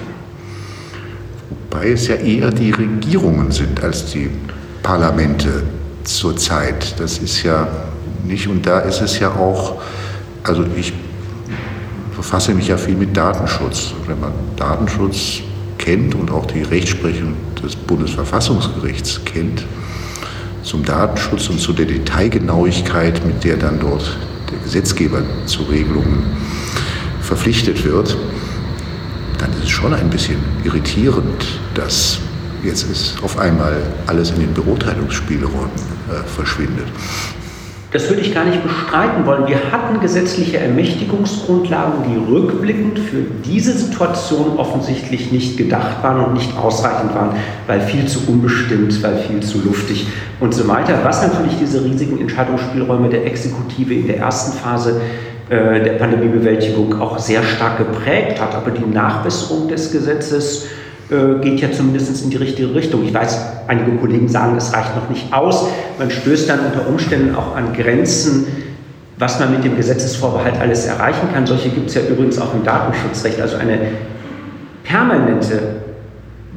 Wobei 1.50 1.90
es 1.90 2.08
ja 2.08 2.16
eher 2.16 2.52
die 2.52 2.72
Regierungen 2.72 3.52
sind 3.52 3.84
als 3.84 4.06
die 4.06 4.30
Parlamente, 4.84 5.64
zurzeit. 6.08 7.00
Das 7.00 7.18
ist 7.18 7.44
ja 7.44 7.68
nicht, 8.24 8.48
und 8.48 8.66
da 8.66 8.80
ist 8.80 9.02
es 9.02 9.20
ja 9.20 9.30
auch, 9.30 9.82
also 10.44 10.66
ich 10.76 10.94
befasse 12.16 12.54
mich 12.54 12.68
ja 12.68 12.78
viel 12.78 12.96
mit 12.96 13.16
Datenschutz. 13.16 13.94
Wenn 14.08 14.20
man 14.20 14.32
Datenschutz 14.56 15.42
kennt 15.78 16.16
und 16.16 16.32
auch 16.32 16.46
die 16.46 16.64
Rechtsprechung 16.64 17.36
des 17.64 17.76
Bundesverfassungsgerichts 17.76 19.22
kennt, 19.26 19.66
zum 20.64 20.84
Datenschutz 20.84 21.50
und 21.50 21.60
zu 21.60 21.74
der 21.74 21.86
Detailgenauigkeit, 21.86 23.26
mit 23.26 23.44
der 23.44 23.58
dann 23.58 23.80
dort 23.80 24.18
der 24.50 24.58
Gesetzgeber 24.60 25.22
zu 25.46 25.64
Regelungen 25.64 26.24
verpflichtet 27.22 27.84
wird, 27.84 28.18
dann 29.38 29.52
ist 29.54 29.66
es 29.66 29.70
schon 29.70 29.94
ein 29.94 30.10
bisschen 30.10 30.38
irritierend, 30.64 31.46
dass 31.74 32.20
jetzt 32.66 32.84
ist 32.90 33.24
auf 33.24 33.38
einmal 33.38 33.78
alles 34.08 34.32
in 34.32 34.40
den 34.40 34.54
Beurteilungsspielräumen 34.54 35.70
äh, 36.10 36.28
verschwindet. 36.28 36.88
Das 37.92 38.10
würde 38.10 38.24
ich 38.24 38.34
gar 38.34 38.44
nicht 38.44 38.62
bestreiten 38.62 39.26
wollen. 39.26 39.48
Wir 39.48 39.72
hatten 39.72 40.02
gesetzliche 40.02 40.58
Ermächtigungsgrundlagen, 40.58 42.04
die 42.10 42.30
rückblickend 42.30 43.00
für 43.00 43.22
diese 43.46 43.72
Situation 43.72 44.58
offensichtlich 44.58 45.32
nicht 45.32 45.56
gedacht 45.56 46.04
waren 46.04 46.26
und 46.26 46.34
nicht 46.34 46.58
ausreichend 46.58 47.16
waren, 47.16 47.38
weil 47.68 47.80
viel 47.80 48.06
zu 48.06 48.20
unbestimmt, 48.28 49.02
weil 49.02 49.18
viel 49.20 49.40
zu 49.40 49.62
luftig 49.62 50.08
und 50.42 50.54
so 50.54 50.68
weiter. 50.68 51.00
Was 51.04 51.22
natürlich 51.22 51.54
diese 51.58 51.86
riesigen 51.86 52.20
Entscheidungsspielräume 52.20 53.08
der 53.08 53.26
Exekutive 53.26 53.94
in 53.94 54.08
der 54.08 54.18
ersten 54.18 54.58
Phase 54.58 55.00
äh, 55.50 55.82
der 55.82 55.94
Pandemiebewältigung 55.94 57.00
auch 57.00 57.18
sehr 57.18 57.44
stark 57.44 57.78
geprägt 57.78 58.42
hat. 58.42 58.56
Aber 58.56 58.72
die 58.72 58.86
Nachbesserung 58.86 59.70
des 59.70 59.94
Gesetzes 59.94 60.66
äh, 61.10 61.40
geht 61.40 61.60
ja 61.60 61.72
zumindest 61.72 62.24
in 62.24 62.30
die 62.32 62.38
richtige 62.38 62.74
Richtung. 62.74 63.06
Ich 63.06 63.14
weiß, 63.14 63.40
einige 63.68 63.92
Kollegen 63.98 64.28
sagen, 64.28 64.56
es 64.58 64.74
reicht 64.74 64.96
noch 64.96 65.10
nicht 65.10 65.32
aus. 65.32 65.68
Man 66.00 66.10
stößt 66.10 66.50
dann 66.50 66.60
unter 66.66 66.88
Umständen 66.88 67.36
auch 67.36 67.56
an 67.56 67.74
Grenzen, 67.74 68.48
was 69.18 69.40
man 69.40 69.52
mit 69.52 69.64
dem 69.64 69.76
Gesetzesvorbehalt 69.76 70.60
alles 70.60 70.86
erreichen 70.86 71.30
kann. 71.34 71.46
Solche 71.46 71.70
gibt 71.70 71.90
es 71.90 71.96
ja 71.96 72.02
übrigens 72.02 72.40
auch 72.40 72.54
im 72.54 72.64
Datenschutzrecht. 72.64 73.40
Also 73.40 73.58
eine 73.58 73.80
permanente 74.84 75.85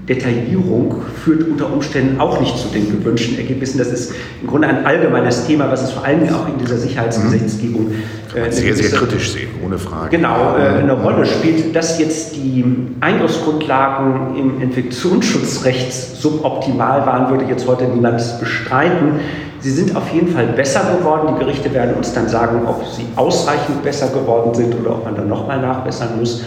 Detaillierung 0.09 1.03
führt 1.23 1.47
unter 1.47 1.71
Umständen 1.71 2.19
auch 2.19 2.41
nicht 2.41 2.57
zu 2.57 2.69
den 2.69 2.91
gewünschten 2.91 3.37
Ergebnissen. 3.37 3.79
Das 3.79 3.89
ist 3.89 4.15
im 4.41 4.49
Grunde 4.49 4.69
ein 4.69 4.87
allgemeines 4.87 5.47
Thema, 5.47 5.71
was 5.71 5.83
es 5.83 5.91
vor 5.91 6.05
allem 6.05 6.23
auch 6.33 6.49
in 6.49 6.59
dieser 6.59 6.79
Sicherheitsgesetzgebung 6.79 7.93
äh, 8.35 8.51
sehr, 8.51 8.75
sehr 8.75 8.91
kritisch 8.91 9.33
sehen, 9.33 9.51
ohne 9.65 9.79
Frage. 9.79 10.17
Genau, 10.17 10.57
äh, 10.57 10.79
eine 10.79 10.95
Rolle 10.95 11.27
spielt, 11.27 11.77
dass 11.77 11.99
jetzt 11.99 12.37
die 12.37 12.65
Eingriffsgrundlagen 13.01 14.37
im 14.37 14.63
Infektionsschutzrecht 14.63 15.93
suboptimal 15.93 17.05
waren, 17.07 17.31
würde 17.31 17.45
jetzt 17.45 17.67
heute 17.67 17.85
niemand 17.85 18.23
bestreiten. 18.41 19.21
Sie 19.61 19.71
sind 19.71 19.95
auf 19.97 20.09
jeden 20.13 20.29
Fall 20.29 20.47
besser 20.47 20.97
geworden. 20.99 21.35
Die 21.35 21.45
Gerichte 21.45 21.73
werden 21.75 21.95
uns 21.97 22.15
dann 22.15 22.29
sagen, 22.29 22.61
ob 22.67 22.87
sie 22.87 23.05
ausreichend 23.17 23.83
besser 23.83 24.09
geworden 24.09 24.55
sind 24.55 24.75
oder 24.81 24.93
ob 24.93 25.05
man 25.05 25.17
dann 25.17 25.29
nochmal 25.29 25.61
nachbessern 25.61 26.19
muss. 26.19 26.45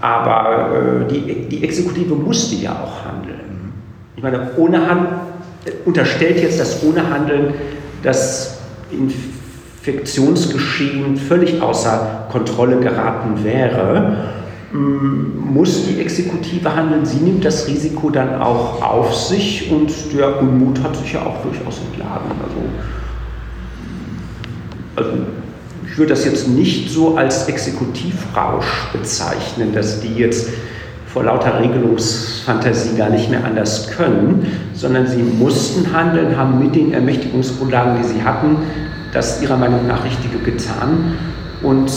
Aber 0.00 1.06
äh, 1.08 1.12
die, 1.12 1.48
die 1.48 1.64
Exekutive 1.64 2.14
musste 2.14 2.54
ja 2.56 2.72
auch 2.72 3.04
handeln. 3.04 3.72
Ich 4.16 4.22
meine, 4.22 4.50
ohne 4.56 4.88
Hand, 4.88 5.08
unterstellt 5.84 6.40
jetzt 6.40 6.58
das 6.60 6.84
ohne 6.84 7.08
Handeln, 7.08 7.54
das 8.02 8.58
Infektionsgeschehen 8.90 11.16
völlig 11.16 11.60
außer 11.60 12.26
Kontrolle 12.30 12.78
geraten 12.78 13.42
wäre, 13.42 14.28
mm, 14.72 15.52
muss 15.52 15.86
die 15.86 16.00
Exekutive 16.00 16.74
handeln. 16.74 17.04
Sie 17.04 17.18
nimmt 17.18 17.44
das 17.44 17.66
Risiko 17.66 18.08
dann 18.10 18.40
auch 18.40 18.80
auf 18.82 19.14
sich 19.14 19.70
und 19.70 19.92
der 20.16 20.40
Unmut 20.40 20.82
hat 20.82 20.96
sich 20.96 21.12
ja 21.12 21.20
auch 21.22 21.42
durchaus 21.42 21.80
entladen. 21.90 22.30
Also, 24.96 24.96
also 24.96 25.10
ich 25.98 26.00
würde 26.00 26.14
das 26.14 26.24
jetzt 26.24 26.46
nicht 26.46 26.90
so 26.90 27.16
als 27.16 27.48
Exekutivrausch 27.48 28.86
bezeichnen, 28.92 29.72
dass 29.74 30.00
die 30.00 30.14
jetzt 30.14 30.48
vor 31.12 31.24
lauter 31.24 31.58
Regelungsfantasie 31.58 32.96
gar 32.96 33.10
nicht 33.10 33.28
mehr 33.28 33.44
anders 33.44 33.90
können, 33.96 34.46
sondern 34.74 35.08
sie 35.08 35.20
mussten 35.20 35.92
handeln, 35.92 36.36
haben 36.36 36.60
mit 36.60 36.76
den 36.76 36.92
Ermächtigungsgrundlagen, 36.92 38.00
die 38.00 38.06
sie 38.06 38.22
hatten, 38.22 38.58
das 39.12 39.42
ihrer 39.42 39.56
Meinung 39.56 39.88
nach 39.88 40.04
Richtige 40.04 40.38
getan 40.38 41.16
und 41.64 41.90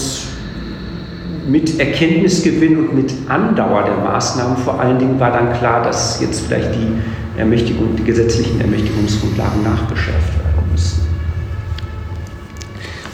mit 1.48 1.80
Erkenntnisgewinn 1.80 2.80
und 2.80 2.96
mit 2.96 3.14
Andauer 3.30 3.84
der 3.84 3.98
Maßnahmen 3.98 4.58
vor 4.58 4.80
allen 4.80 4.98
Dingen 4.98 5.20
war 5.20 5.32
dann 5.32 5.54
klar, 5.54 5.84
dass 5.84 6.20
jetzt 6.22 6.48
vielleicht 6.48 6.74
die, 6.74 7.40
Ermächtigung, 7.40 7.96
die 7.96 8.04
gesetzlichen 8.04 8.60
Ermächtigungsgrundlagen 8.62 9.62
nachgeschärft 9.62 10.40
werden. 10.40 10.61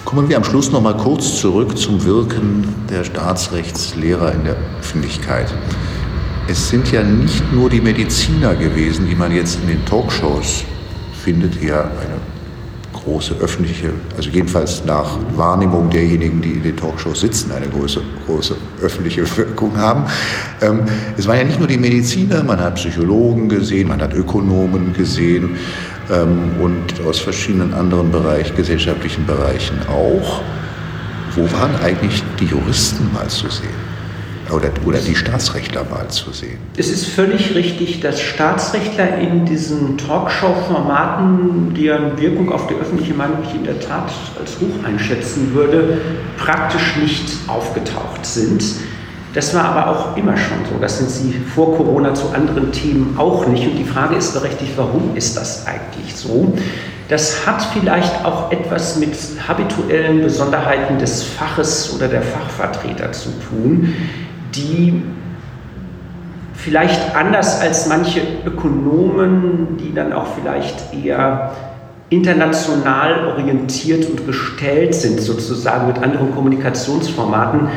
Kommen 0.08 0.30
wir 0.30 0.38
am 0.38 0.44
Schluss 0.46 0.72
noch 0.72 0.82
mal 0.82 0.96
kurz 0.96 1.42
zurück 1.42 1.78
zum 1.78 2.06
Wirken 2.06 2.64
der 2.90 3.04
Staatsrechtslehrer 3.04 4.32
in 4.32 4.46
der 4.46 4.56
Öffentlichkeit. 4.80 5.54
Es 6.48 6.70
sind 6.70 6.90
ja 6.94 7.04
nicht 7.04 7.52
nur 7.52 7.70
die 7.70 7.82
Mediziner 7.82 8.56
gewesen, 8.56 9.06
die 9.10 9.16
man 9.16 9.36
jetzt 9.36 9.60
in 9.62 9.68
den 9.68 9.84
Talkshows 9.86 10.64
findet, 11.26 11.62
eher 11.62 11.84
eine 11.84 12.22
große 12.94 13.34
öffentliche, 13.42 13.90
also 14.16 14.30
jedenfalls 14.30 14.86
nach 14.86 15.18
Wahrnehmung 15.36 15.90
derjenigen, 15.90 16.42
die 16.42 16.52
in 16.52 16.64
den 16.64 16.78
Talkshows 16.78 17.20
sitzen, 17.20 17.52
eine 17.52 17.68
große, 17.68 18.00
große 18.26 18.56
öffentliche 18.82 19.26
Wirkung 19.38 19.76
haben. 19.76 20.06
Ähm, 20.62 20.84
es 21.18 21.28
waren 21.28 21.40
ja 21.40 21.44
nicht 21.44 21.60
nur 21.60 21.68
die 21.68 21.78
Mediziner, 21.78 22.44
man 22.44 22.62
hat 22.62 22.76
Psychologen 22.76 23.50
gesehen, 23.50 23.90
man 23.90 24.02
hat 24.02 24.14
Ökonomen 24.14 24.94
gesehen 24.94 25.58
und 26.10 27.06
aus 27.06 27.20
verschiedenen 27.20 27.74
anderen 27.74 28.12
Bereich, 28.12 28.56
gesellschaftlichen 28.56 29.26
Bereichen 29.26 29.80
auch. 29.90 30.42
Wo 31.36 31.44
waren 31.52 31.76
eigentlich 31.84 32.24
die 32.40 32.46
Juristen 32.46 33.12
mal 33.14 33.28
zu 33.28 33.50
sehen? 33.50 33.88
oder, 34.52 34.70
oder 34.86 35.00
die 35.00 35.16
Staatsrechtler 35.16 35.84
mal 35.90 36.08
zu 36.10 36.32
sehen. 36.32 36.58
Es 36.78 36.90
ist 36.90 37.08
völlig 37.08 37.56
richtig, 37.56 38.00
dass 38.00 38.22
Staatsrechtler 38.22 39.18
in 39.18 39.46
diesen 39.46 39.98
Talkshow-Formaten, 39.98 41.74
deren 41.74 42.20
Wirkung 42.20 42.52
auf 42.52 42.68
die 42.68 42.76
öffentliche 42.76 43.14
Meinung 43.14 43.40
ich 43.44 43.56
in 43.56 43.64
der 43.64 43.80
Tat 43.80 44.12
als 44.40 44.60
hoch 44.60 44.86
einschätzen 44.86 45.54
würde, 45.54 46.00
praktisch 46.38 46.96
nicht 46.98 47.26
aufgetaucht 47.48 48.26
sind. 48.26 48.64
Das 49.38 49.54
war 49.54 49.66
aber 49.66 49.92
auch 49.92 50.18
immer 50.18 50.36
schon 50.36 50.58
so. 50.68 50.80
Das 50.82 50.98
sind 50.98 51.12
sie 51.12 51.32
vor 51.32 51.78
Corona 51.78 52.12
zu 52.16 52.30
anderen 52.34 52.72
Themen 52.72 53.16
auch 53.20 53.46
nicht. 53.46 53.68
Und 53.68 53.78
die 53.78 53.84
Frage 53.84 54.16
ist 54.16 54.34
berechtigt, 54.34 54.72
warum 54.78 55.16
ist 55.16 55.38
das 55.38 55.68
eigentlich 55.68 56.16
so? 56.16 56.54
Das 57.08 57.46
hat 57.46 57.62
vielleicht 57.62 58.26
auch 58.26 58.52
etwas 58.52 58.98
mit 58.98 59.16
habituellen 59.48 60.24
Besonderheiten 60.24 60.98
des 60.98 61.22
Faches 61.22 61.96
oder 61.96 62.08
der 62.08 62.24
Fachvertreter 62.24 63.12
zu 63.12 63.30
tun 63.48 63.94
die 64.58 65.02
vielleicht 66.54 67.16
anders 67.16 67.62
als 67.62 67.88
manche 67.88 68.22
Ökonomen, 68.46 69.78
die 69.78 69.94
dann 69.94 70.14
auch 70.14 70.28
vielleicht 70.36 70.94
eher 70.94 71.52
international 72.10 73.28
orientiert 73.28 74.10
und 74.10 74.26
gestellt 74.26 74.96
sind, 74.96 75.20
sozusagen 75.20 75.88
mit 75.88 76.02
anderen 76.02 76.34
Kommunikationsformaten, 76.34 77.68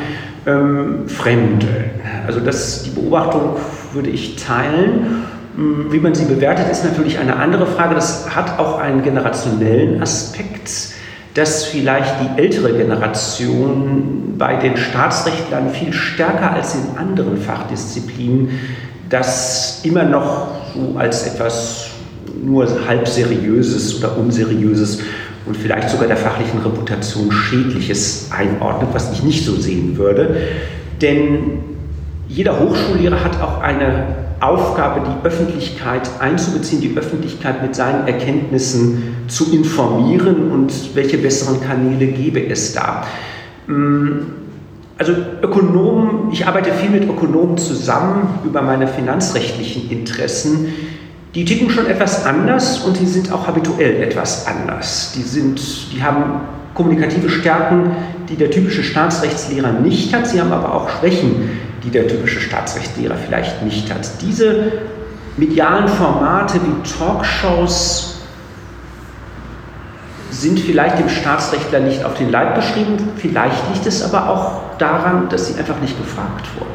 ähm, 0.46 1.08
fremdeln. 1.08 1.90
Also 2.26 2.40
das, 2.40 2.84
die 2.84 2.90
Beobachtung 2.90 3.56
würde 3.92 4.10
ich 4.10 4.36
teilen. 4.36 5.24
Hm, 5.56 5.86
wie 5.90 5.98
man 5.98 6.14
sie 6.14 6.24
bewertet, 6.24 6.70
ist 6.70 6.84
natürlich 6.84 7.18
eine 7.18 7.36
andere 7.36 7.66
Frage. 7.66 7.94
Das 7.94 8.34
hat 8.34 8.58
auch 8.58 8.78
einen 8.78 9.02
generationellen 9.02 10.02
Aspekt 10.02 10.94
dass 11.34 11.64
vielleicht 11.64 12.14
die 12.20 12.42
ältere 12.42 12.72
Generation 12.76 14.34
bei 14.36 14.56
den 14.56 14.76
Staatsrechtlern 14.76 15.70
viel 15.70 15.92
stärker 15.92 16.52
als 16.52 16.74
in 16.74 16.98
anderen 16.98 17.36
Fachdisziplinen 17.36 18.48
das 19.08 19.80
immer 19.84 20.04
noch 20.04 20.48
so 20.74 20.98
als 20.98 21.26
etwas 21.26 21.86
nur 22.42 22.66
halb 22.86 23.06
seriöses 23.06 23.98
oder 23.98 24.16
unseriöses 24.16 25.00
und 25.46 25.56
vielleicht 25.56 25.90
sogar 25.90 26.06
der 26.06 26.16
fachlichen 26.16 26.60
Reputation 26.60 27.32
schädliches 27.32 28.30
einordnet, 28.30 28.90
was 28.92 29.12
ich 29.12 29.22
nicht 29.22 29.44
so 29.44 29.56
sehen 29.56 29.96
würde. 29.96 30.36
Denn 31.00 31.60
jeder 32.28 32.60
Hochschullehrer 32.60 33.24
hat 33.24 33.40
auch 33.40 33.60
eine 33.60 34.20
Aufgabe, 34.40 35.02
die 35.06 35.26
Öffentlichkeit 35.26 36.08
einzubeziehen, 36.18 36.80
die 36.80 36.96
Öffentlichkeit 36.96 37.62
mit 37.62 37.74
seinen 37.74 38.06
Erkenntnissen 38.06 39.16
zu 39.28 39.52
informieren 39.52 40.50
und 40.50 40.72
welche 40.94 41.18
besseren 41.18 41.60
Kanäle 41.60 42.06
gäbe 42.06 42.46
es 42.46 42.72
da. 42.72 43.04
Mm, 43.66 44.20
also 44.96 45.12
Ökonomen, 45.42 46.30
ich 46.32 46.46
arbeite 46.46 46.72
viel 46.72 46.90
mit 46.90 47.04
Ökonomen 47.04 47.58
zusammen 47.58 48.28
über 48.44 48.62
meine 48.62 48.86
finanzrechtlichen 48.86 49.90
Interessen. 49.90 50.68
Die 51.34 51.44
ticken 51.44 51.70
schon 51.70 51.86
etwas 51.86 52.26
anders 52.26 52.80
und 52.80 52.98
die 52.98 53.06
sind 53.06 53.32
auch 53.32 53.46
habituell 53.46 54.02
etwas 54.02 54.46
anders. 54.48 55.12
Die, 55.16 55.22
sind, 55.22 55.60
die 55.92 56.02
haben 56.02 56.40
kommunikative 56.74 57.30
Stärken, 57.30 57.94
die 58.28 58.36
der 58.36 58.50
typische 58.50 58.82
Staatsrechtslehrer 58.82 59.72
nicht 59.72 60.12
hat. 60.12 60.26
Sie 60.26 60.40
haben 60.40 60.52
aber 60.52 60.74
auch 60.74 60.88
Schwächen, 60.88 61.50
die 61.84 61.90
der 61.90 62.08
typische 62.08 62.40
Staatsrechtslehrer 62.40 63.14
vielleicht 63.14 63.62
nicht 63.62 63.92
hat. 63.94 64.08
Diese 64.22 64.72
medialen 65.36 65.86
Formate 65.86 66.60
wie 66.62 66.88
Talkshows 66.98 68.20
sind 70.30 70.58
vielleicht 70.58 70.98
dem 70.98 71.08
Staatsrechtler 71.08 71.80
nicht 71.80 72.04
auf 72.04 72.14
den 72.14 72.30
Leib 72.30 72.54
geschrieben, 72.54 72.96
vielleicht 73.16 73.72
liegt 73.72 73.86
es 73.86 74.02
aber 74.02 74.28
auch 74.28 74.78
daran, 74.78 75.28
dass 75.28 75.48
sie 75.48 75.58
einfach 75.58 75.80
nicht 75.80 75.96
gefragt 75.98 76.46
wurden. 76.58 76.70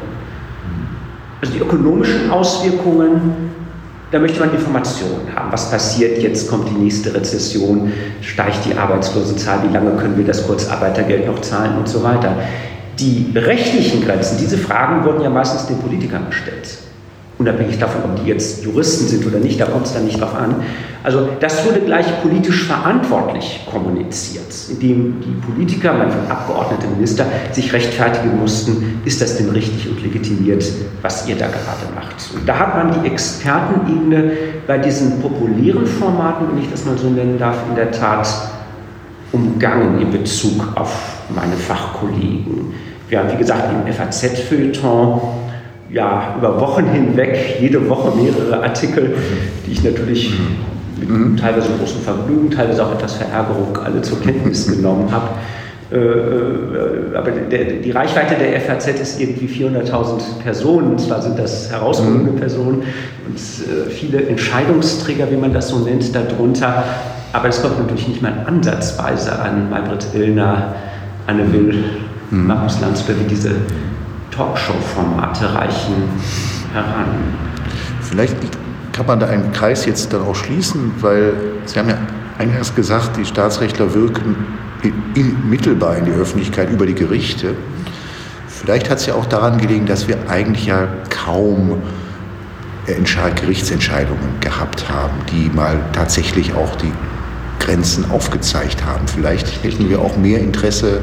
Also 1.40 1.54
die 1.54 1.60
ökonomischen 1.60 2.30
Auswirkungen, 2.30 3.55
da 4.10 4.18
möchte 4.18 4.40
man 4.40 4.52
Informationen 4.54 5.34
haben. 5.34 5.50
Was 5.50 5.70
passiert 5.70 6.22
jetzt? 6.22 6.48
Kommt 6.48 6.68
die 6.68 6.74
nächste 6.74 7.14
Rezession? 7.14 7.92
Steigt 8.20 8.64
die 8.64 8.74
Arbeitslosenzahl? 8.74 9.64
Wie 9.68 9.72
lange 9.72 9.92
können 9.96 10.16
wir 10.16 10.24
das 10.24 10.46
Kurzarbeitergeld 10.46 11.26
noch 11.26 11.40
zahlen 11.40 11.76
und 11.78 11.88
so 11.88 12.02
weiter? 12.02 12.36
Die 12.98 13.32
rechtlichen 13.34 14.04
Grenzen, 14.04 14.38
diese 14.38 14.56
Fragen 14.56 15.04
wurden 15.04 15.22
ja 15.22 15.30
meistens 15.30 15.66
den 15.66 15.78
Politikern 15.78 16.26
gestellt. 16.26 16.78
Unabhängig 17.38 17.78
davon, 17.78 18.02
ob 18.04 18.22
die 18.22 18.30
jetzt 18.30 18.64
Juristen 18.64 19.06
sind 19.08 19.26
oder 19.26 19.38
nicht, 19.38 19.60
da 19.60 19.66
kommt 19.66 19.84
es 19.84 19.92
dann 19.92 20.06
nicht 20.06 20.18
drauf 20.18 20.34
an. 20.34 20.62
Also 21.02 21.28
das 21.38 21.66
wurde 21.66 21.80
gleich 21.80 22.06
politisch 22.22 22.64
verantwortlich 22.64 23.66
kommuniziert, 23.70 24.46
indem 24.70 25.20
die 25.20 25.46
Politiker, 25.46 25.92
manchmal 25.92 26.26
Abgeordnete, 26.30 26.86
Minister, 26.88 27.26
sich 27.52 27.72
rechtfertigen 27.74 28.40
mussten, 28.40 29.00
ist 29.04 29.20
das 29.20 29.36
denn 29.36 29.50
richtig 29.50 29.86
und 29.88 30.02
legitimiert, 30.02 30.64
was 31.02 31.28
ihr 31.28 31.36
da 31.36 31.46
gerade 31.48 31.94
macht. 31.94 32.16
Und 32.34 32.48
da 32.48 32.58
hat 32.58 32.74
man 32.74 33.02
die 33.02 33.06
Expertenebene 33.06 34.32
bei 34.66 34.78
diesen 34.78 35.20
populären 35.20 35.86
Formaten, 35.86 36.46
wenn 36.50 36.62
ich 36.62 36.70
das 36.70 36.86
mal 36.86 36.96
so 36.96 37.10
nennen 37.10 37.38
darf, 37.38 37.58
in 37.68 37.76
der 37.76 37.90
Tat 37.90 38.26
umgangen 39.32 40.00
in 40.00 40.10
Bezug 40.10 40.62
auf 40.74 41.18
meine 41.34 41.54
Fachkollegen. 41.54 42.72
Wir 43.08 43.18
haben, 43.18 43.30
wie 43.30 43.36
gesagt, 43.36 43.70
im 43.70 43.92
FAZ-Feuilleton 43.92 45.20
ja, 45.90 46.34
über 46.38 46.60
Wochen 46.60 46.86
hinweg, 46.86 47.58
jede 47.60 47.88
Woche 47.88 48.16
mehrere 48.16 48.62
Artikel, 48.62 49.14
die 49.66 49.72
ich 49.72 49.84
natürlich 49.84 50.34
mit 50.98 51.38
teilweise 51.38 51.68
großem 51.78 52.00
Vergnügen, 52.00 52.50
teilweise 52.50 52.84
auch 52.84 52.92
etwas 52.92 53.14
Verärgerung 53.14 53.76
alle 53.84 54.02
zur 54.02 54.20
Kenntnis 54.20 54.66
genommen 54.66 55.10
habe. 55.10 55.28
Äh, 55.92 55.98
äh, 55.98 57.16
aber 57.16 57.30
der, 57.30 57.64
die 57.74 57.90
Reichweite 57.92 58.34
der 58.34 58.60
FAZ 58.60 58.88
ist 58.88 59.20
irgendwie 59.20 59.46
400.000 59.46 60.42
Personen. 60.42 60.98
Zwar 60.98 61.22
sind 61.22 61.38
das 61.38 61.70
herausragende 61.70 62.32
mhm. 62.32 62.36
Personen 62.36 62.82
und 63.28 63.36
äh, 63.36 63.88
viele 63.88 64.26
Entscheidungsträger, 64.26 65.30
wie 65.30 65.36
man 65.36 65.52
das 65.52 65.68
so 65.68 65.78
nennt, 65.78 66.12
darunter. 66.14 66.82
Aber 67.32 67.48
es 67.48 67.62
kommt 67.62 67.78
natürlich 67.78 68.08
nicht 68.08 68.22
mal 68.22 68.32
ansatzweise 68.46 69.38
an 69.38 69.70
Maybrit 69.70 70.06
Illner, 70.14 70.74
Anne 71.26 71.52
Will, 71.52 71.84
mhm. 72.30 72.46
Markus 72.46 72.80
Landsberg, 72.80 73.18
wie 73.24 73.28
diese 73.28 73.50
Talkshow-Formate 74.36 75.54
reichen 75.54 76.08
heran. 76.72 77.34
Vielleicht 78.00 78.36
kann 78.92 79.06
man 79.06 79.18
da 79.18 79.26
einen 79.26 79.52
Kreis 79.52 79.86
jetzt 79.86 80.12
dann 80.12 80.22
auch 80.22 80.34
schließen, 80.34 80.92
weil 81.00 81.32
Sie 81.64 81.78
haben 81.78 81.88
ja 81.88 81.98
eingangs 82.38 82.74
gesagt, 82.74 83.16
die 83.16 83.24
Staatsrechtler 83.24 83.94
wirken 83.94 84.36
mittelbar 85.48 85.96
in 85.96 86.04
die 86.04 86.12
Öffentlichkeit 86.12 86.70
über 86.70 86.86
die 86.86 86.94
Gerichte. 86.94 87.54
Vielleicht 88.46 88.90
hat 88.90 88.98
es 88.98 89.06
ja 89.06 89.14
auch 89.14 89.26
daran 89.26 89.58
gelegen, 89.58 89.86
dass 89.86 90.06
wir 90.06 90.16
eigentlich 90.28 90.66
ja 90.66 90.88
kaum 91.08 91.82
Gerichtsentscheidungen 92.86 94.40
gehabt 94.40 94.88
haben, 94.88 95.14
die 95.32 95.50
mal 95.54 95.80
tatsächlich 95.92 96.54
auch 96.54 96.76
die 96.76 96.92
Grenzen 97.58 98.10
aufgezeigt 98.10 98.84
haben. 98.84 99.08
Vielleicht 99.08 99.64
hätten 99.64 99.88
wir 99.88 100.00
auch 100.00 100.16
mehr 100.16 100.40
Interesse 100.40 101.00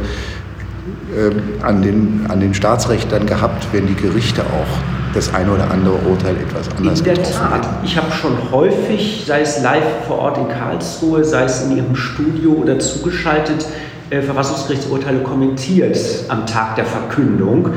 an, 1.62 1.82
den, 1.82 2.26
an 2.30 2.40
den 2.40 2.54
Staatsrechtern 2.54 3.26
gehabt, 3.26 3.68
wenn 3.72 3.88
die 3.88 3.96
Gerichte 3.96 4.42
auch 4.42 5.14
das 5.14 5.34
eine 5.34 5.52
oder 5.52 5.70
andere 5.70 5.96
Urteil 6.10 6.36
etwas 6.38 6.70
anders 6.78 7.00
In 7.00 7.06
der 7.06 7.24
Tat. 7.24 7.66
Hätten. 7.66 7.86
Ich 7.86 7.98
habe 7.98 8.12
schon 8.12 8.52
häufig, 8.52 9.24
sei 9.28 9.42
es 9.42 9.62
live 9.62 9.84
vor 10.08 10.20
Ort 10.20 10.38
in 10.38 10.48
Karlsruhe, 10.48 11.24
sei 11.24 11.44
es 11.44 11.64
in 11.64 11.78
Ihrem 11.78 11.96
Studio 11.96 12.54
oder 12.54 12.80
zugeschaltet, 12.80 13.66
äh, 14.10 14.22
Verfassungsgerichtsurteile 14.22 15.20
kommentiert 15.20 15.98
am 16.30 16.46
Tag 16.46 16.76
der 16.76 16.86
Verkündung. 16.86 17.70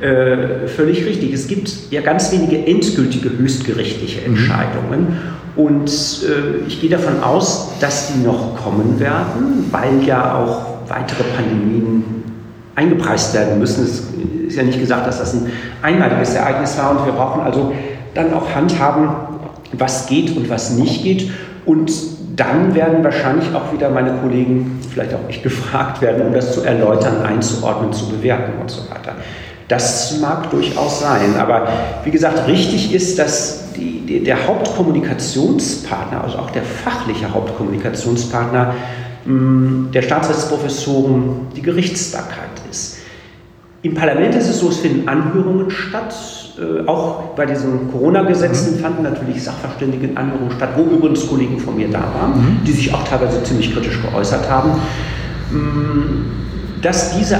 Äh, 0.00 0.68
völlig 0.68 1.04
richtig. 1.04 1.32
Es 1.32 1.46
gibt 1.46 1.70
ja 1.90 2.00
ganz 2.00 2.32
wenige 2.32 2.64
endgültige 2.66 3.30
höchstgerichtliche 3.30 4.20
mhm. 4.20 4.36
Entscheidungen. 4.36 5.18
Und 5.56 5.88
äh, 5.88 6.66
ich 6.66 6.80
gehe 6.80 6.90
davon 6.90 7.22
aus, 7.22 7.72
dass 7.80 8.12
die 8.12 8.24
noch 8.24 8.56
kommen 8.62 8.98
werden, 8.98 9.66
weil 9.70 10.02
ja 10.04 10.34
auch 10.34 10.88
weitere 10.88 11.22
Pandemien 11.36 12.13
eingepreist 12.74 13.34
werden 13.34 13.58
müssen. 13.58 13.84
Es 13.84 14.02
ist 14.48 14.56
ja 14.56 14.62
nicht 14.62 14.80
gesagt, 14.80 15.06
dass 15.06 15.18
das 15.18 15.34
ein 15.34 15.50
einmaliges 15.82 16.34
Ereignis 16.34 16.76
war 16.78 16.90
und 16.92 17.06
wir 17.06 17.12
brauchen 17.12 17.42
also 17.42 17.72
dann 18.14 18.32
auch 18.32 18.54
Handhaben, 18.54 19.10
was 19.72 20.06
geht 20.06 20.36
und 20.36 20.48
was 20.48 20.70
nicht 20.70 21.02
geht. 21.02 21.30
Und 21.66 21.90
dann 22.36 22.74
werden 22.74 23.02
wahrscheinlich 23.04 23.54
auch 23.54 23.72
wieder 23.72 23.90
meine 23.90 24.12
Kollegen, 24.14 24.80
vielleicht 24.90 25.14
auch 25.14 25.28
ich, 25.28 25.42
gefragt 25.42 26.00
werden, 26.00 26.26
um 26.26 26.32
das 26.32 26.52
zu 26.52 26.62
erläutern, 26.62 27.22
einzuordnen, 27.22 27.92
zu 27.92 28.08
bewerten 28.08 28.52
und 28.60 28.70
so 28.70 28.82
weiter. 28.90 29.16
Das 29.68 30.18
mag 30.20 30.50
durchaus 30.50 31.00
sein, 31.00 31.36
aber 31.38 31.68
wie 32.04 32.10
gesagt, 32.10 32.46
richtig 32.46 32.92
ist, 32.92 33.18
dass 33.18 33.72
die, 33.74 34.22
der 34.22 34.46
Hauptkommunikationspartner, 34.46 36.22
also 36.22 36.38
auch 36.38 36.50
der 36.50 36.62
fachliche 36.62 37.32
Hauptkommunikationspartner 37.32 38.74
mh, 39.24 39.32
mm, 39.32 39.90
der 39.92 40.02
Staatsrechtsprofessoren 40.02 41.48
die 41.56 41.62
Gerichtsbarkeit. 41.62 42.63
Im 43.84 43.94
Parlament 43.94 44.34
ist 44.34 44.48
es 44.48 44.60
so, 44.60 44.70
es 44.70 44.78
finden 44.78 45.06
Anhörungen 45.06 45.70
statt. 45.70 46.14
Äh, 46.58 46.88
auch 46.88 47.34
bei 47.36 47.44
diesen 47.44 47.92
Corona-Gesetzen 47.92 48.76
mhm. 48.76 48.80
fanden 48.80 49.02
natürlich 49.02 49.44
Sachverständigenanhörungen 49.44 50.52
statt, 50.52 50.70
wo 50.74 50.84
übrigens 50.84 51.28
Kollegen 51.28 51.58
von 51.58 51.76
mir 51.76 51.88
da 51.88 51.98
waren, 51.98 52.30
mhm. 52.34 52.64
die 52.66 52.72
sich 52.72 52.94
auch 52.94 53.04
teilweise 53.06 53.42
ziemlich 53.42 53.74
kritisch 53.74 54.00
geäußert 54.00 54.48
haben. 54.48 54.70
Mm, 55.50 56.80
dass 56.80 57.18
diese 57.18 57.38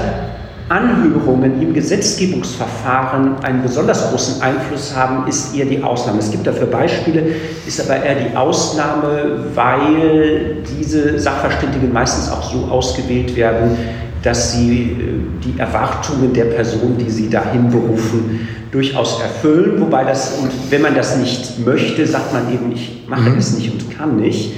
Anhörungen 0.69 1.61
im 1.63 1.73
Gesetzgebungsverfahren 1.73 3.43
einen 3.43 3.63
besonders 3.63 4.11
großen 4.11 4.39
Einfluss 4.43 4.95
haben, 4.95 5.27
ist 5.27 5.55
eher 5.55 5.65
die 5.65 5.81
Ausnahme. 5.81 6.19
Es 6.19 6.29
gibt 6.29 6.45
dafür 6.45 6.67
Beispiele, 6.67 7.23
ist 7.65 7.81
aber 7.81 8.03
eher 8.03 8.15
die 8.15 8.35
Ausnahme, 8.35 9.45
weil 9.55 10.57
diese 10.79 11.19
Sachverständigen 11.19 11.91
meistens 11.91 12.31
auch 12.31 12.43
so 12.51 12.65
ausgewählt 12.65 13.35
werden, 13.35 13.77
dass 14.25 14.53
sie 14.53 14.81
äh, 14.81 15.43
die 15.43 15.57
Erwartungen 15.59 16.33
der 16.33 16.45
Person, 16.45 16.97
die 16.97 17.09
sie 17.09 17.29
dahin 17.29 17.69
berufen, 17.69 18.47
durchaus 18.71 19.21
erfüllen. 19.21 19.79
Wobei 19.79 20.03
das, 20.03 20.39
und 20.41 20.51
wenn 20.69 20.81
man 20.81 20.95
das 20.95 21.17
nicht 21.17 21.65
möchte, 21.65 22.05
sagt 22.05 22.33
man 22.33 22.53
eben, 22.53 22.71
ich 22.73 23.03
mache 23.07 23.29
mhm. 23.29 23.37
es 23.37 23.55
nicht 23.55 23.71
und 23.71 23.97
kann 23.97 24.17
nicht 24.17 24.51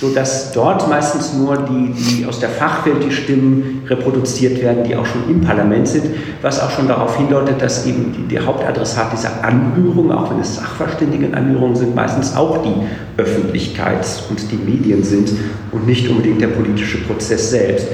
sodass 0.00 0.52
dort 0.52 0.88
meistens 0.88 1.34
nur 1.34 1.56
die, 1.56 1.92
die 1.92 2.26
aus 2.26 2.40
der 2.40 2.48
Fachwelt 2.48 3.04
die 3.04 3.10
Stimmen 3.12 3.82
reproduziert 3.86 4.60
werden, 4.60 4.84
die 4.84 4.96
auch 4.96 5.06
schon 5.06 5.30
im 5.30 5.40
Parlament 5.40 5.86
sind, 5.86 6.06
was 6.42 6.60
auch 6.60 6.70
schon 6.70 6.88
darauf 6.88 7.16
hindeutet, 7.16 7.62
dass 7.62 7.86
eben 7.86 8.12
die, 8.12 8.34
der 8.34 8.44
Hauptadressat 8.44 9.12
dieser 9.12 9.44
Anhörung, 9.44 10.10
auch 10.10 10.30
wenn 10.30 10.40
es 10.40 10.56
Sachverständigenanhörungen 10.56 11.76
sind, 11.76 11.94
meistens 11.94 12.34
auch 12.36 12.62
die 12.62 12.74
Öffentlichkeit 13.20 14.06
und 14.28 14.50
die 14.50 14.56
Medien 14.56 15.04
sind 15.04 15.32
und 15.70 15.86
nicht 15.86 16.08
unbedingt 16.08 16.40
der 16.40 16.48
politische 16.48 16.98
Prozess 16.98 17.50
selbst. 17.50 17.86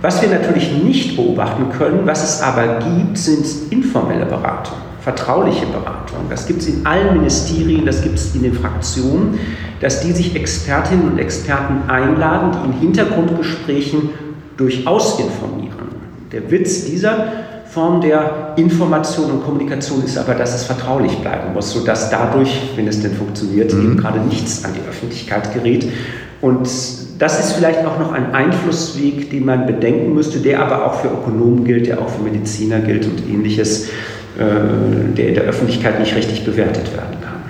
Was 0.00 0.22
wir 0.22 0.28
natürlich 0.28 0.72
nicht 0.72 1.16
beobachten 1.16 1.70
können, 1.70 2.02
was 2.04 2.22
es 2.22 2.42
aber 2.42 2.78
gibt, 2.78 3.18
sind 3.18 3.44
informelle 3.70 4.26
Beratungen 4.26 4.88
vertrauliche 5.08 5.64
Beratung. 5.66 6.18
Das 6.28 6.46
gibt 6.46 6.60
es 6.60 6.68
in 6.68 6.84
allen 6.84 7.16
Ministerien, 7.16 7.86
das 7.86 8.02
gibt 8.02 8.16
es 8.16 8.34
in 8.34 8.42
den 8.42 8.52
Fraktionen, 8.52 9.38
dass 9.80 10.00
die 10.00 10.12
sich 10.12 10.36
Expertinnen 10.36 11.12
und 11.12 11.18
Experten 11.18 11.88
einladen, 11.88 12.50
die 12.52 12.66
in 12.66 12.80
Hintergrundgesprächen 12.80 14.10
durchaus 14.58 15.18
informieren. 15.18 15.88
Der 16.30 16.50
Witz 16.50 16.84
dieser 16.84 17.24
Form 17.70 18.02
der 18.02 18.52
Information 18.56 19.30
und 19.30 19.44
Kommunikation 19.44 20.04
ist 20.04 20.18
aber, 20.18 20.34
dass 20.34 20.54
es 20.54 20.64
vertraulich 20.64 21.16
bleiben 21.18 21.54
muss, 21.54 21.72
sodass 21.72 22.10
dadurch, 22.10 22.72
wenn 22.76 22.86
es 22.86 23.00
denn 23.00 23.14
funktioniert, 23.14 23.72
mhm. 23.72 23.80
eben 23.82 23.96
gerade 23.96 24.20
nichts 24.20 24.62
an 24.64 24.72
die 24.74 24.86
Öffentlichkeit 24.86 25.54
gerät. 25.54 25.86
Und 26.42 26.68
das 27.18 27.40
ist 27.40 27.52
vielleicht 27.52 27.84
auch 27.84 27.98
noch 27.98 28.12
ein 28.12 28.32
Einflussweg, 28.32 29.30
den 29.30 29.44
man 29.44 29.66
bedenken 29.66 30.14
müsste, 30.14 30.38
der 30.38 30.60
aber 30.60 30.86
auch 30.86 31.00
für 31.00 31.08
Ökonomen 31.08 31.64
gilt, 31.64 31.86
der 31.86 32.00
auch 32.00 32.08
für 32.08 32.22
Mediziner 32.22 32.80
gilt 32.80 33.06
und 33.06 33.28
ähnliches. 33.28 33.88
Äh, 34.38 35.14
der 35.16 35.28
in 35.30 35.34
der 35.34 35.42
Öffentlichkeit 35.44 35.98
nicht 35.98 36.14
richtig 36.14 36.44
bewertet 36.44 36.92
werden 36.92 37.20
kann. 37.20 37.42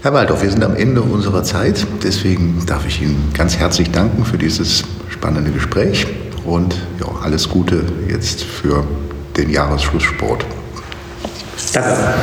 Herr 0.00 0.14
Waldorf, 0.14 0.42
wir 0.42 0.50
sind 0.50 0.64
am 0.64 0.74
Ende 0.74 1.02
unserer 1.02 1.42
Zeit. 1.42 1.86
Deswegen 2.02 2.64
darf 2.64 2.86
ich 2.86 3.02
Ihnen 3.02 3.30
ganz 3.36 3.58
herzlich 3.58 3.90
danken 3.90 4.24
für 4.24 4.38
dieses 4.38 4.84
spannende 5.10 5.50
Gespräch 5.50 6.06
und 6.46 6.76
ja, 6.98 7.08
alles 7.22 7.50
Gute 7.50 7.84
jetzt 8.08 8.42
für 8.42 8.84
den 9.36 9.50
Jahresschlusssport. 9.50 10.46
Danke. 11.74 12.14